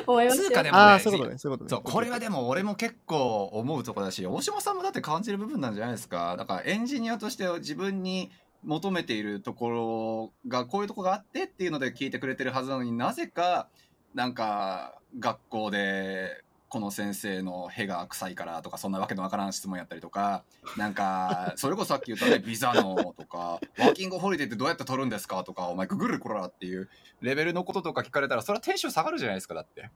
[0.08, 0.64] 思いますよ。
[0.64, 1.70] ねああそういうことねそういうことね。
[1.70, 6.36] そうこれはでも俺も結構思うところだし大島さんもだって感じる部分なんじゃないですか？
[6.38, 8.32] だからエンジニアとして自分に
[8.64, 13.70] 求めているところがこういうところがあってっていうので聞いてくれてるはずなのになぜか
[14.14, 20.43] なんか学校でこの先生の屁が臭いからとかそんなわけのわからん質問やったりとか
[20.78, 26.88] なんかそれこそさっき言ったね ビザのとかワーキングホリデーってどうやって取るんですかとかお前ググるこらっていう
[27.22, 29.89] レベルのこととか聞かれたらそれはテンション下がるじゃないですかだって。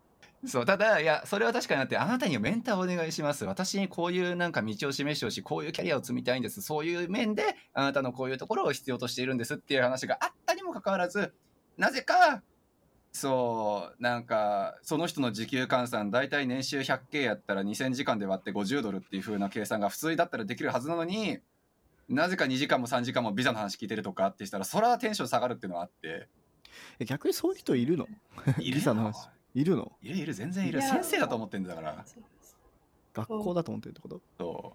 [0.46, 11.34] そうただいやそれは確かになってあなたにはメンターをお願いします私にこういうなんか道を示してほしいこういうキャリアを積みたいんですそういう面であなたのこういうところを必要としているんですっていう話があったにもかかわらず
[11.78, 12.44] なぜか
[13.14, 21.38] そうなんかその人の時給換算大体年収 100K やったら2000時間で割って50ドルっていう風な計算が普通だったらできるはずなのに
[22.10, 26.28] なぜか2時間も3時間もビザの話聞いてるとかってしたらそれはテンション下がるっていうのはあって。
[27.00, 28.08] え逆にそういう人いるの？
[28.60, 29.30] いるビザの話。
[29.54, 29.92] いるの？
[30.02, 30.82] いるいる全然いる。
[30.82, 32.04] 先生だと思ってんだから。
[33.14, 34.22] 学校だと思ってるってこと？
[34.40, 34.74] そ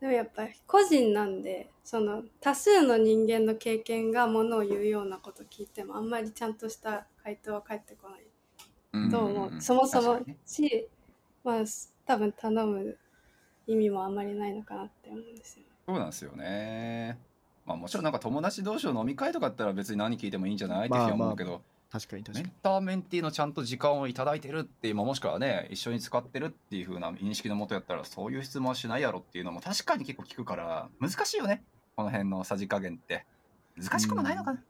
[0.00, 8.20] でもやっぱり個人なんでその多数の人間の経験がものを言うようなこと聞いてもあんまりちゃんとした回答は返ってこない。
[8.92, 10.38] うんと思う、そもそも確かにね。
[10.46, 10.88] し、
[11.44, 11.64] まあ
[12.06, 12.96] 多分頼む
[13.66, 17.18] 意味もあんまりないのかなって思うんですよそうなんですよね。
[17.66, 20.86] まあもちろんなんか友達同士の飲み会とかだったら別に何聞いてもいいんじゃない？
[20.86, 21.60] っていうふうに思うけど、
[21.90, 22.44] 確かに確かに。
[22.44, 31.62] メンターメンティーのちゃんと時間をいただいてるっていうまあもしくはね一緒に使ってるっていう風な認識のもとやったらそういう質問はしないやろっていうのも確かに結構聞くから難しいよね
[31.96, 33.24] この辺のさじ加減って。
[33.80, 34.60] 難しくもないのかな、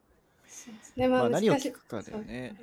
[0.47, 2.57] そうですねまあまあ何を聞くかだよね。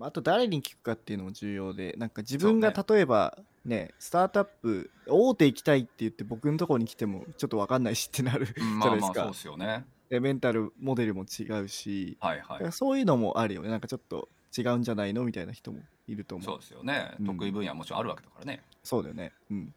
[0.00, 9.12] ああと誰に聞くかっていうのも重要でなんか自分が例えばねスタートアップ大手行きたいって言って僕のところに来てもちょっと分かんないしってなるじうんゃないですか。
[9.14, 12.48] まあまあそうですよねでメンタルモデルも違うしはいはい。
[12.48, 13.68] だからそういうのもあるよね。
[13.68, 16.46] なんかちょっと違うんじゃないのみたいな人もいると思う。
[16.46, 17.26] そうですよね、うん。
[17.26, 18.62] 得意分野はもちろんあるわけだからね。
[18.82, 19.32] そうだよね。
[19.50, 19.74] うん。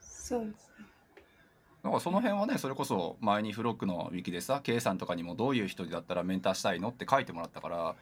[0.00, 0.86] そうですね。
[1.82, 7.96] だからその辺はねそれこそ前にフロックのウィキでさ K さんとかにもどういう人だったらメンターしたいのって書いてもらったから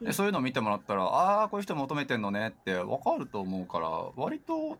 [0.00, 0.06] うん。
[0.06, 4.78] でそういうのを見てもらったらああーこういう人求めてんのねって分かると思うから割と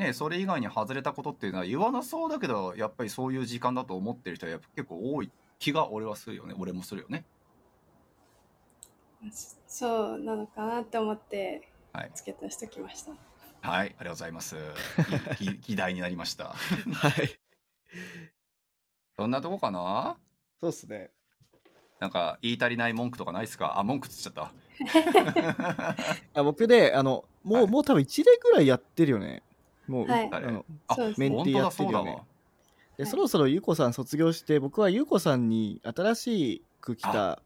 [0.00, 6.54] ねそれ以外に外れたことっていうのは言わなそうだけどやっぱりそういう時間だと思ってる人はやっぱ結構多い気が俺はするよね。
[6.58, 7.24] 俺もするよね。
[9.66, 12.10] そうなのかなって思ってはい。
[12.14, 13.12] 付け足しておきました。
[13.12, 13.20] はい
[13.68, 14.56] ありがとうございます。
[15.40, 16.54] いい議議題になりました
[16.94, 17.38] はい
[19.16, 20.16] そんなとこかな
[20.60, 21.10] そうっすね
[21.98, 24.52] なんか言い足りない文句とかないですかあ文句つっちゃった
[26.32, 29.42] あ僕であのもう、はいもう多分1年ぐらいやってるよね
[29.90, 30.28] もう、はい。
[30.32, 30.64] あの
[31.18, 32.22] メンティーやってるよね。
[32.96, 33.10] で、はい。
[33.10, 37.42] そろそろゆうこさん卒業して僕はゆうこさんに新しく来た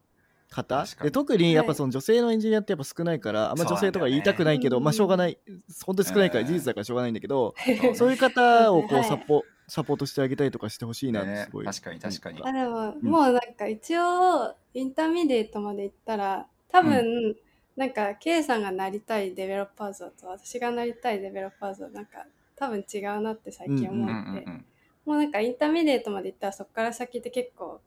[0.51, 0.85] 方。
[1.01, 1.75] で特にやっぱはい。
[1.77, 5.39] その女性のエンジニアってやっぱ少ないから、あんま女性とか言いたくないけど、ねまあしょうがない。
[5.85, 6.47] 本当に少ないからうん。
[6.47, 9.05] 事実だからしょうがないんだけど、そうそういう方をこはい。
[9.05, 12.41] うサポ,、サポートしてあげたりとかしてほしいなってねすごい、確かに確かに。
[12.43, 13.01] あでも、ん。
[13.01, 17.35] もうなんか一応 intermediate まで行ったら多分、
[17.75, 24.65] なんか K さんがなりたいデベロッパー像と私がなりたいデベロッパー像なんか多分違うなって最近思って、うん
[25.05, 27.79] もうなんか intermediate まで行ったらそこから先って結構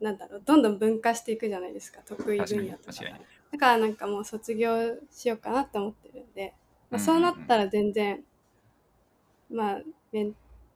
[0.00, 2.00] なんだろうどんどん分化していくじゃないですか。
[2.06, 3.04] 得意分野とか。
[3.52, 6.54] だからなんかもう卒業しようかなって思ってるんで、
[6.90, 8.22] まあ、うんそうなったら全然、
[9.50, 10.32] まあメン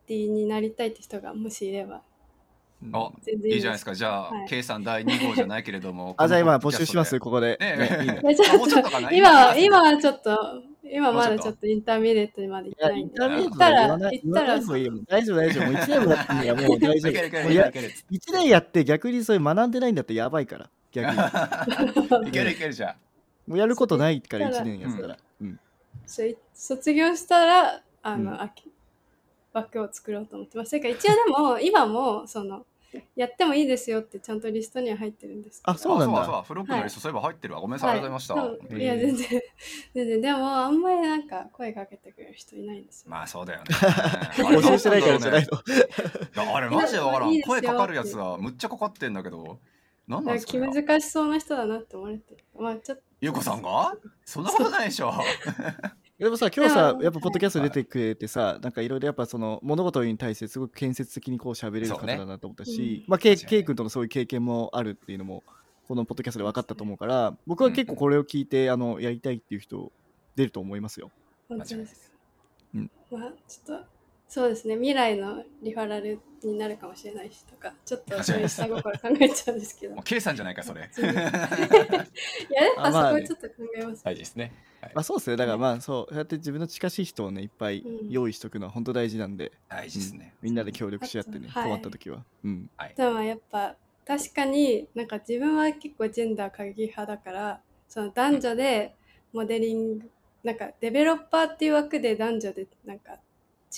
[0.06, 2.02] ティーになりたいって人がもしいればうん
[2.92, 7.58] あ全然いいじゃないですかじゃあ、はい K さん第2号じゃないけれども あじゃあ今募集しますここで、
[9.12, 14.60] 今は今今はちょっと今まだちょっと intermediate まで行っいや、てないんでインターネット行ったら行ったら。
[14.60, 15.64] 大丈夫、大丈夫。
[15.64, 17.42] もう1年もやってんだよ、もう大丈夫。
[17.42, 20.70] もうやるいけるいける1年やって逆にそれ学んでないんだってやばいから。
[20.90, 21.06] 逆
[22.22, 22.28] に。
[22.28, 25.18] いけるいけるじゃんもうやることないからそ1う年やったら。
[25.40, 25.60] うん。
[26.04, 28.70] そうい卒業したらあの、うん秋
[29.52, 30.72] 枠を作ろうと思ってます。
[30.72, 32.66] だから一応でも今もその
[33.16, 35.72] やってもいいですよってちゃんとリストには入ってるんですけど。
[35.72, 36.22] あそうなんだ。
[36.22, 39.28] あそうだフロックのリスト、そういえば入ってるわごめんなさい、ありがとうございました、はいいや全然。
[39.94, 40.20] 全然。
[40.20, 43.64] でもあんまりなんか声かけてくれる人いないんですよ、まあそうだよね。
[44.44, 45.58] 募集してないからじゃないの。
[45.58, 47.40] いやあれ マジでわからん。
[47.40, 49.58] 声かかるやつがむっちゃかかってんだけど。
[50.08, 52.36] なんなんですかね難しそうな人だなって思われて。
[52.58, 53.04] まあちょっと。
[53.20, 53.94] ゆうこさんが？
[54.24, 55.14] そんなことないでしょ
[56.18, 65.42] でもさ今日さやっぱポッドキャスト出てくれてさ、なんかいろいろやっぱその物事に対してすごく建設的にこう喋れる方だなと思ったし、ねまあケイ確かにケイ君とのそういう経験もあるっていうのも
[65.88, 69.90] このポッドキャストで分かったと思うから僕は結構これを聞いてあのやりたいっていう人
[70.36, 71.10] 出ると思いますよ。
[71.48, 72.12] 本当です。
[72.74, 72.90] うん。
[73.10, 73.84] まあちょっと
[74.34, 74.76] そうですね。
[74.76, 79.94] 未来のリファラルになるかもしれないしとかちょっとそういう下心考えちゃうんですけど。
[79.94, 80.88] もう K さんじゃないかそれ。
[80.98, 84.92] いややっぱそこはちょっと考えます、大事ですね、はい。
[84.94, 88.08] まあそうですねだからまあそうそうやって自分の近しい人をねいっぱいうん。
[88.08, 91.64] 用意しとくのは本当大事なんで、大事ですね、みんなで協力し合ってね、はい。
[91.64, 92.24] 困った時は。
[92.42, 92.70] うん。
[92.78, 92.94] はい。
[92.96, 93.76] でもやっぱ
[94.06, 98.94] 確かになんか自分は結構ジェンダー過激派だからその男女で
[99.34, 100.10] モデリング、
[100.42, 103.18] なんかデベロッパーっていう枠で男女でなんか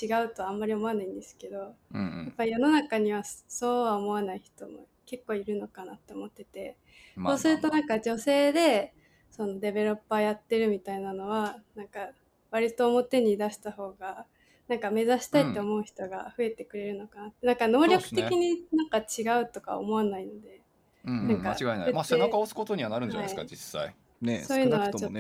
[0.03, 2.29] 違うとあんまり思わないんですけどやうん。
[2.33, 6.77] っぱ世の中にはそうは思わない人も結構いるのかなって思ってて、
[7.17, 8.93] うんそうするとなんかか女性で
[9.31, 12.09] そのデベロッパーやってるみたいなのはなんか
[12.51, 14.27] 割と表に出した方が
[14.69, 20.61] なんか目指したいって思う人が増えてくれるのかなって、なんか能力的になんか違うとか思わないので。
[21.05, 21.93] うんうん、間違いない。
[21.93, 23.95] まあ背中を押すことにはなるんじゃないですか、はい実際。
[24.23, 25.19] ねそういうのはちょっと。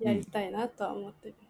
[0.00, 1.45] やりたいなとは思ってます。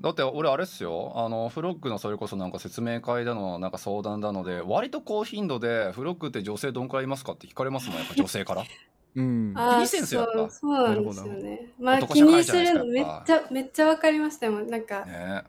[0.00, 1.12] だって俺あれっすよ。
[1.16, 7.98] あのフロックのそれこそなんか説明会だのなんか相談だので割と高頻度でフロックって女性どんくらいいますかって聞かれますもん。
[7.98, 8.64] やっぱ女性から。
[9.16, 9.54] うん。
[9.54, 10.38] 気にしてんすよやっぱ。
[10.38, 11.72] そうそうなんですよね。
[11.80, 14.68] まあ男気にするのめっちゃめっちゃわかりましたもん。
[14.68, 15.42] なんかね。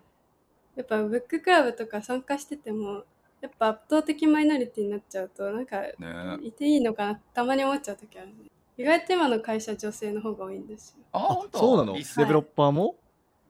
[0.76, 3.04] やっぱブッククラブとか参加してても
[3.42, 5.94] やっぱ圧倒的マイノリティになっちゃうとなんかね。
[6.42, 8.34] いていいのかなたまに思っちゃう時あるね
[8.78, 11.04] 意外と今の会社女性の方が多いんですよ。
[11.12, 11.60] あ本当？
[11.60, 11.98] そうなの？
[11.98, 12.96] いいデベロッパーも？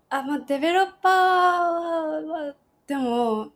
[0.10, 1.12] あまあデベロッパー
[2.28, 2.56] は
[2.88, 3.50] でも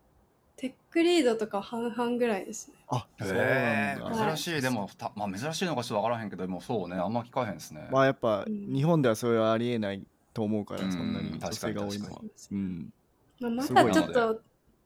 [0.56, 2.76] テックリードとか半々ぐらいですね。
[2.88, 4.26] あ、そうへなんだ。
[4.32, 4.62] え珍しい。
[4.62, 7.88] でもたまあ珍しいのかちょっとわからへんけどでもそうねあんま聞かへんですね。
[7.92, 12.12] まあやっぱうん日本ではそれはありえないと思うから、うんそんなに女性が多いのは。
[12.12, 12.28] 確か。
[12.52, 12.94] うん。
[13.40, 14.42] まあ、ますごいなだちょっと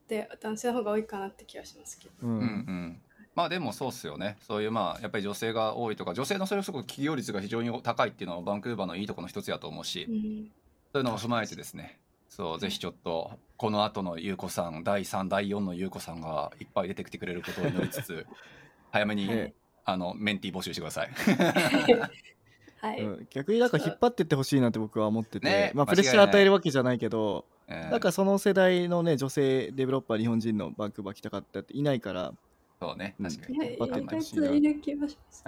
[0.08, 2.12] で男性の方が多いかなって気がしますけど。
[2.24, 2.26] う。
[2.28, 2.46] うんうん。
[2.46, 3.02] ん
[3.36, 4.38] まあでもそうっすよね。
[4.40, 10.52] そういうまあやっぱり女性が多いとか女性のそれこそ企業率が非常に高いっていうのはバンクーバーのいいところの一つやと思うし、うん
[10.94, 12.00] そういうのを踏まえてですね。
[12.30, 18.26] そうぜひちょっとこの後の優子さん第3第4の優子さんがいっぱい出てきてくれることを祈りつつ
[18.92, 19.54] 早めに、ね。
[19.90, 21.10] あのメンティー募集してください。
[22.80, 23.28] はい、うん。
[23.30, 25.72] 逆になんか引っ張ってってほしいなって僕は思ってて、ね。
[25.74, 32.34] まあプレッシャー与えるわけじゃないけど、えーなんかその世代のね女性デベロッパー日本人のバンクーバー来たかったっていないから、
[32.82, 33.16] そうね。
[33.22, 33.56] 確かに。
[33.56, 34.48] いや意引っ張って外ほしいな。
[34.48, 34.62] とい。
[34.62, 35.44] る気がします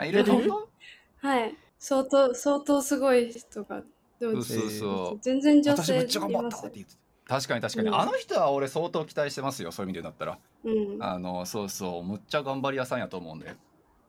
[1.18, 1.56] はい。
[1.78, 3.84] 相当相当すごい人が
[4.20, 5.20] そうそうそう。
[5.22, 7.36] 全然女性私めっちゃ頑張ったって言ってた。
[7.36, 7.96] 確かに確かに、うん。
[7.96, 10.38] あの人は俺相当期待してますよそういう意味でだったら。
[10.64, 10.98] うん。
[11.04, 12.04] あのそうそう。
[12.04, 13.56] むっちゃ頑張り屋さんやと思うんで。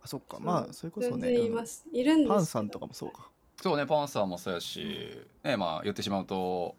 [0.02, 0.38] あそっか。
[0.40, 1.86] まあそれこそ全ね然います。
[1.92, 3.30] いるんですパンさんとかもそうか。
[3.62, 6.74] そうねパンサーもそうやし、ねまあ言ってしまうと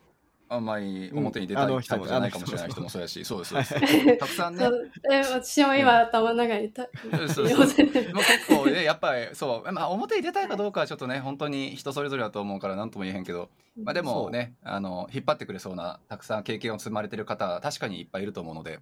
[0.53, 3.63] あんまり表に出たいタイプじゃないかもしれない人もそうやしそうですそう
[4.19, 4.65] たくさんね。
[4.65, 7.57] そうえ私も今頭の中にたそうそう。
[7.57, 13.49] もう結構ねやっぱりそう、まあ、表に出たいかどうかはちょっとね本当に人それぞれだと思うから何とも言えへんけど、
[13.81, 18.79] まあ、でもねあの引っ張ってくれそうなたくさん経験を積まれてる方は確かにいっぱいいると思うので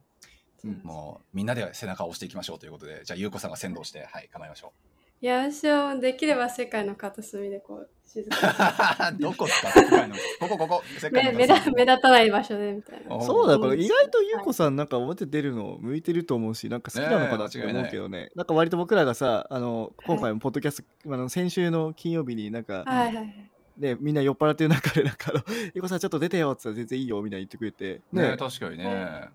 [0.63, 0.81] うん。
[0.83, 4.73] もうみんなで背中を押していきましょうということでじゃあ優子さんが先導してはい構えましょ
[5.21, 9.69] いや私はできれば世界の片隅でこう静かうどこですか？
[9.71, 10.15] 世界の。
[10.39, 10.83] ここここ。
[10.99, 13.15] 世に目目界の立目立たない場所でみたいな。
[13.15, 18.31] おそうだからうん意外とゆうこさんなんか表出るの向いてると思うしなんか好きなのかなって思うけどね。
[18.35, 23.49] なんか割と僕らがさあの今回もポッドキャスト、あの先週の金曜日になんか、はいはいはい。
[23.77, 25.43] ね、みんな酔っ払ってる中でなんかあの
[25.75, 28.01] 「ゆうこさんちょっと出てよ」っつったら全然いいよみたいに言ってくれて。
[28.11, 29.29] ね確かにね。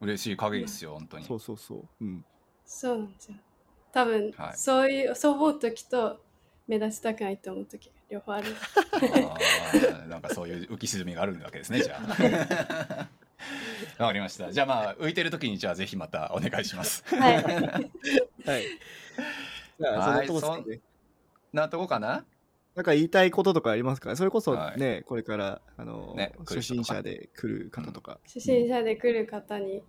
[0.00, 1.24] 嬉しい限りですよ本当に。
[1.24, 1.84] そうそうそう。
[2.00, 2.24] うん。
[2.64, 3.36] そうなんですよ
[3.92, 4.56] 多分、はい。
[4.56, 6.20] そういうそう思う時と
[6.66, 8.46] 目立ちたくないと思う時が両方ある。
[8.92, 13.08] あーなんかそういう浮き沈みがあるわけですねじゃあ。
[13.98, 14.52] わかりました。
[14.52, 17.04] じゃあまあ浮いてる時にじゃあぜひまたお願いします。
[17.06, 17.34] はい。
[17.34, 17.44] はい。
[19.80, 20.82] じゃあそのです
[21.52, 22.24] なとこかな？
[22.74, 24.14] なんか言いたいこととかありますか？
[24.14, 24.80] それこそはい。
[24.80, 29.82] ね、これからあの、ね初心者で来る方とか、初心者で来る方に。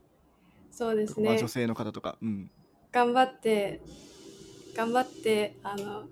[0.72, 1.30] そうですね。
[1.30, 2.50] まあ女性の方とか、うん、
[2.92, 3.82] 頑張って
[4.76, 6.04] 頑張ってあの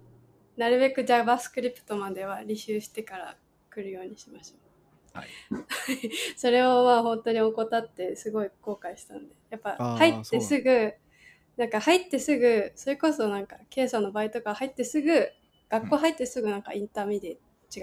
[0.58, 3.38] なるべく JavaScript までは履修してから
[3.70, 4.56] 来るようにしましょ
[5.16, 5.18] う。
[5.18, 5.30] はい、
[6.38, 10.94] それをまあ本当に怠ってすごい後悔したんでやっぱ入ってすぐ
[11.56, 15.28] なんか入ってすぐそれこそなんか K さんの場合とか入ってすぐ
[15.70, 17.38] 学校入ってすぐなんか intermediate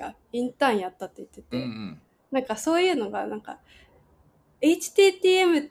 [0.06, 2.00] 違うインターンやったって言ってて、うんうん
[2.34, 3.60] なんかそういうのがなんか
[4.60, 5.70] HTTM ん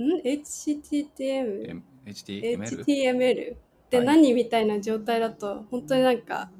[0.00, 1.82] M- HTML?
[2.06, 3.56] HTML っ
[3.90, 6.50] て何みたいな状態だと本当になんか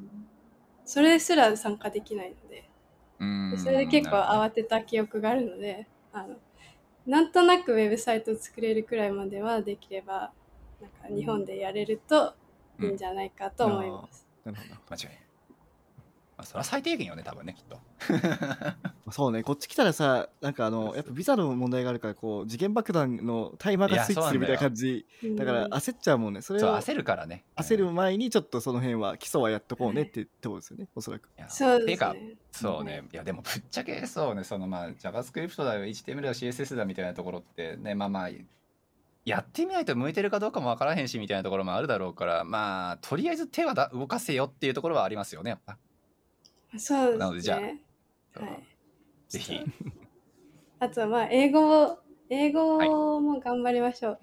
[0.85, 2.69] それすら参加できないので。
[3.21, 3.55] うん。
[3.59, 6.37] それで結構慌てた記憶があるのであの
[7.07, 10.33] なんとなくウェブサイトを作れるくらいまではできれば
[10.81, 12.35] なんか日本でやれると
[12.81, 14.27] いいんじゃないかと思います。
[14.45, 14.81] なるほど。
[14.91, 15.30] 間違いない、ま
[16.41, 17.79] あ、それは最低限よね多分ねきっと。
[19.11, 26.43] そうねこっち来たらさなんかあのやっぱビザの問題があるからこう時限爆弾のタイマーがスイッチするみたいな感じうんだから焦っちゃうもんね。
[26.43, 27.45] それをそう焦るからね。
[27.57, 30.89] 焦る前にちょっとその辺は基礎はやっとこうねってとこですよね。
[30.95, 31.29] おそらく。
[31.49, 32.37] そうていうかですね。
[32.53, 38.31] そうね、いやでもぶっちゃけそうねそのまあ JavaScript だよ HTML だ CSS だみたいなところってねまあまあ
[39.25, 45.79] やってみないと向いてるかどうかもわからへんしみたいなところもあるだろうからまあとりあえず手はだ動かせよっていうところはありますよねやっぱ
[46.79, 47.19] そうですね。
[47.19, 48.67] なのでじゃあはい、
[49.29, 49.61] ぜひ。
[50.79, 51.99] あとはまあ英語を
[52.29, 54.19] 英語も頑張りましょう。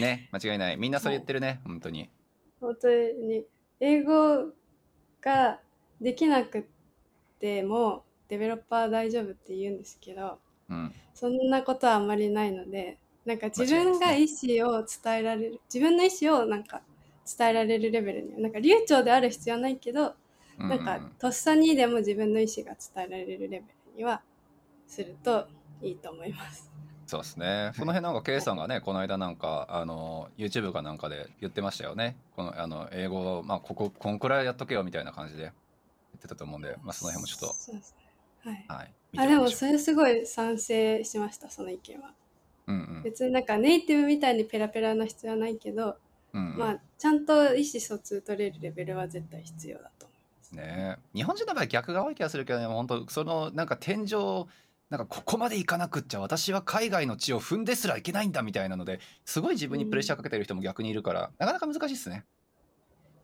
[0.00, 0.76] ね間違いない。
[0.76, 2.10] みんなそれ言ってるね、本当に。
[2.60, 3.46] 本当に。
[3.80, 4.52] 英語
[5.20, 5.60] が
[6.00, 6.68] できなく
[7.38, 10.38] てもデベロッパー大丈夫って言うんですけど
[10.68, 10.94] うん。
[11.14, 16.82] そんなことはあんまりないのでなんか自分が意思を伝えられる自分の意思をなんか
[17.38, 20.14] 伝えられるレベルにはなんか流暢である必要はないけど
[20.58, 23.64] うんなんかとっさにでも自分の意思が伝えられるレベル
[23.96, 24.22] には
[24.86, 25.48] すると
[25.80, 26.70] いいと思います。
[27.06, 27.72] そうですね。
[27.78, 32.16] この辺なんか K さんがね、この間なんかあの YouTube かなんかで言ってましたよね。
[32.36, 35.52] このあの英語をまあこここんくらいやっとけよみたいな感じで言っ
[36.22, 38.50] てたと思うんで、まあその辺もちょっそうですね。
[38.50, 38.64] はい。
[38.66, 38.94] とはい。
[39.18, 42.14] あでもそれすごい賛成しましたその意見は。
[42.68, 45.96] ううんうん別になんかネイティブみたいにペラペラな必要はないけど、
[46.32, 46.56] うんうん。
[46.56, 50.06] まあちゃんと意思疎通取れるレベルは絶対必要だと
[50.52, 50.96] 思います。
[50.96, 54.46] ね日本人の場合逆が多い気がするけどね、本当そのなんか天井
[54.90, 62.24] なんかここまで行かなくっちゃ私は海外の地を踏んですらいけないんだみたいなのですごい自分にプレッシャーかけてる人も逆にいるから、なかなか難しいですね。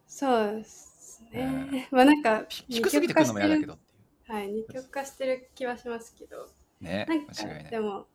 [0.06, 1.68] そうですね。
[1.70, 3.78] ね まあなんかひ低すぎてくるのも嫌だけど
[4.28, 6.50] はい二極化してる気はしますけど、う。
[6.80, 7.80] ねなんか間違いないで。
[7.80, 8.06] も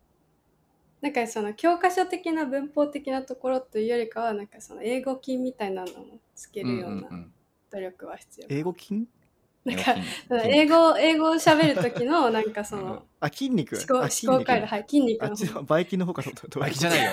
[1.01, 7.33] なんかその教科書的な文法的なところというよりかはなんかその英語金みたいなのもつけるようなうん
[7.73, 8.47] 努力は必要。
[8.49, 9.05] 英語筋
[9.65, 9.95] なんか
[10.43, 13.77] 英語英語を喋る時の なんかそのあ筋肉？
[13.77, 13.93] 思考
[14.27, 14.67] 思考回路。
[14.67, 16.59] はい筋肉のバイキンの方かと思った。
[16.59, 17.11] バイキンじゃないよ。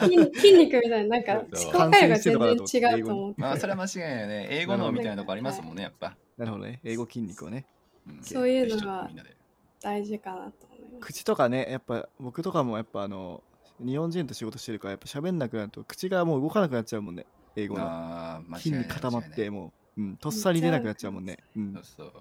[0.32, 4.48] 筋筋肉みたいななんか思考回路が全然違うと思って まあそれは間違いないよね。
[4.50, 6.16] 英語のみたいなとこありますもんね、やっぱ。
[6.38, 6.80] なるほどね。
[6.84, 7.66] 英語筋肉をね。
[8.08, 8.22] ん。
[8.22, 9.36] そういうのはぜひちょっとみんなで
[9.82, 11.00] 大事かなと思います。
[11.00, 13.42] 口とかねやっぱ僕とかもやっぱあの
[13.80, 17.26] 日本人と仕事してるからやっぱ喋んなくなると口がもう動かなくなっちゃうもんね
[17.56, 21.74] 英語の筋に固まってもう、うん、とっさに出なくなっちゃうもんね、うん。
[21.74, 22.12] そうそう。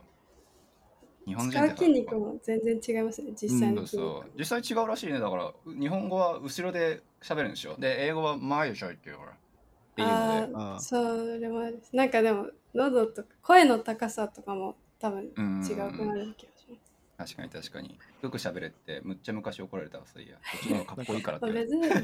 [1.25, 4.11] 日本人使う筋肉も全然違いますね実際の筋肉。
[4.13, 4.31] そう。
[4.37, 5.19] 実際違うらしいね。
[5.19, 7.75] だから日本語は後ろで喋るんでしょ？
[7.77, 9.37] で英語は前でしょっていうから。
[9.95, 10.95] あーああそ
[11.39, 11.61] れも
[11.93, 16.67] なんかでも喉とか声の高さとかも多分うん違うくなる気がし
[17.17, 17.35] ます。
[17.35, 20.37] 確かに確かによく喋れってむっちゃ昔怒られたわそういや。
[20.49, 21.51] こっちの方がかっこいいからって。
[21.51, 22.01] 別に別に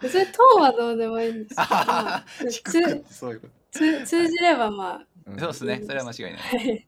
[0.00, 5.04] 別にトーンはどうでもいいんですけど、そういうこ通通じればま
[5.38, 6.86] とそうですねそれは間違いない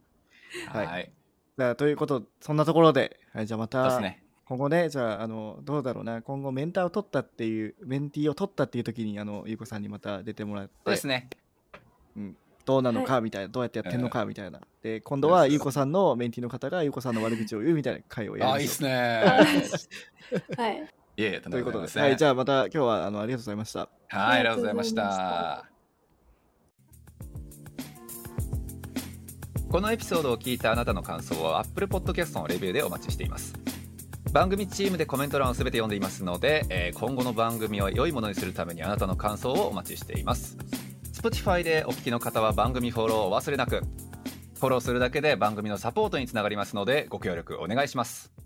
[0.73, 1.13] あはいはいはい
[1.59, 11.29] じゃあということそんなところで、はい、じゃあまたそうですね今後ねじゃああのどうだろうな今後メンターを取ったっていうメンティーを取ったっていう時にあのゆうこさんにまた出てもらってそうですね
[12.69, 14.61] どうなのかみたいな、どうやってやってんのかみたいな。
[14.83, 19.23] で今度はゆうこさんのメンティーの方がゆうこさんの悪口を言うみたいな回をやりましょうあいいっすね。
[20.55, 20.77] はい。
[20.77, 22.03] いえいえということで、ですね。
[22.03, 23.79] はい、じゃあまた今日はあのありがとうございました。
[23.79, 23.87] は
[24.37, 25.65] いありがとうございました。
[29.71, 33.55] このエピソードを聞いたあなたの感想を Apple Podcast のレビューでお待ちしています。
[34.31, 40.59] 番組チームでコメント欄をすべて読んでいますので、えー今後の番組を良いものにするためにあなたの感想をお待ちしています
[41.19, 43.83] Spotify でお聞きの方は番組フォローをお忘れなく。
[44.55, 48.38] フォローするだけで番組のサポートにつながりますのでご協力お願いします。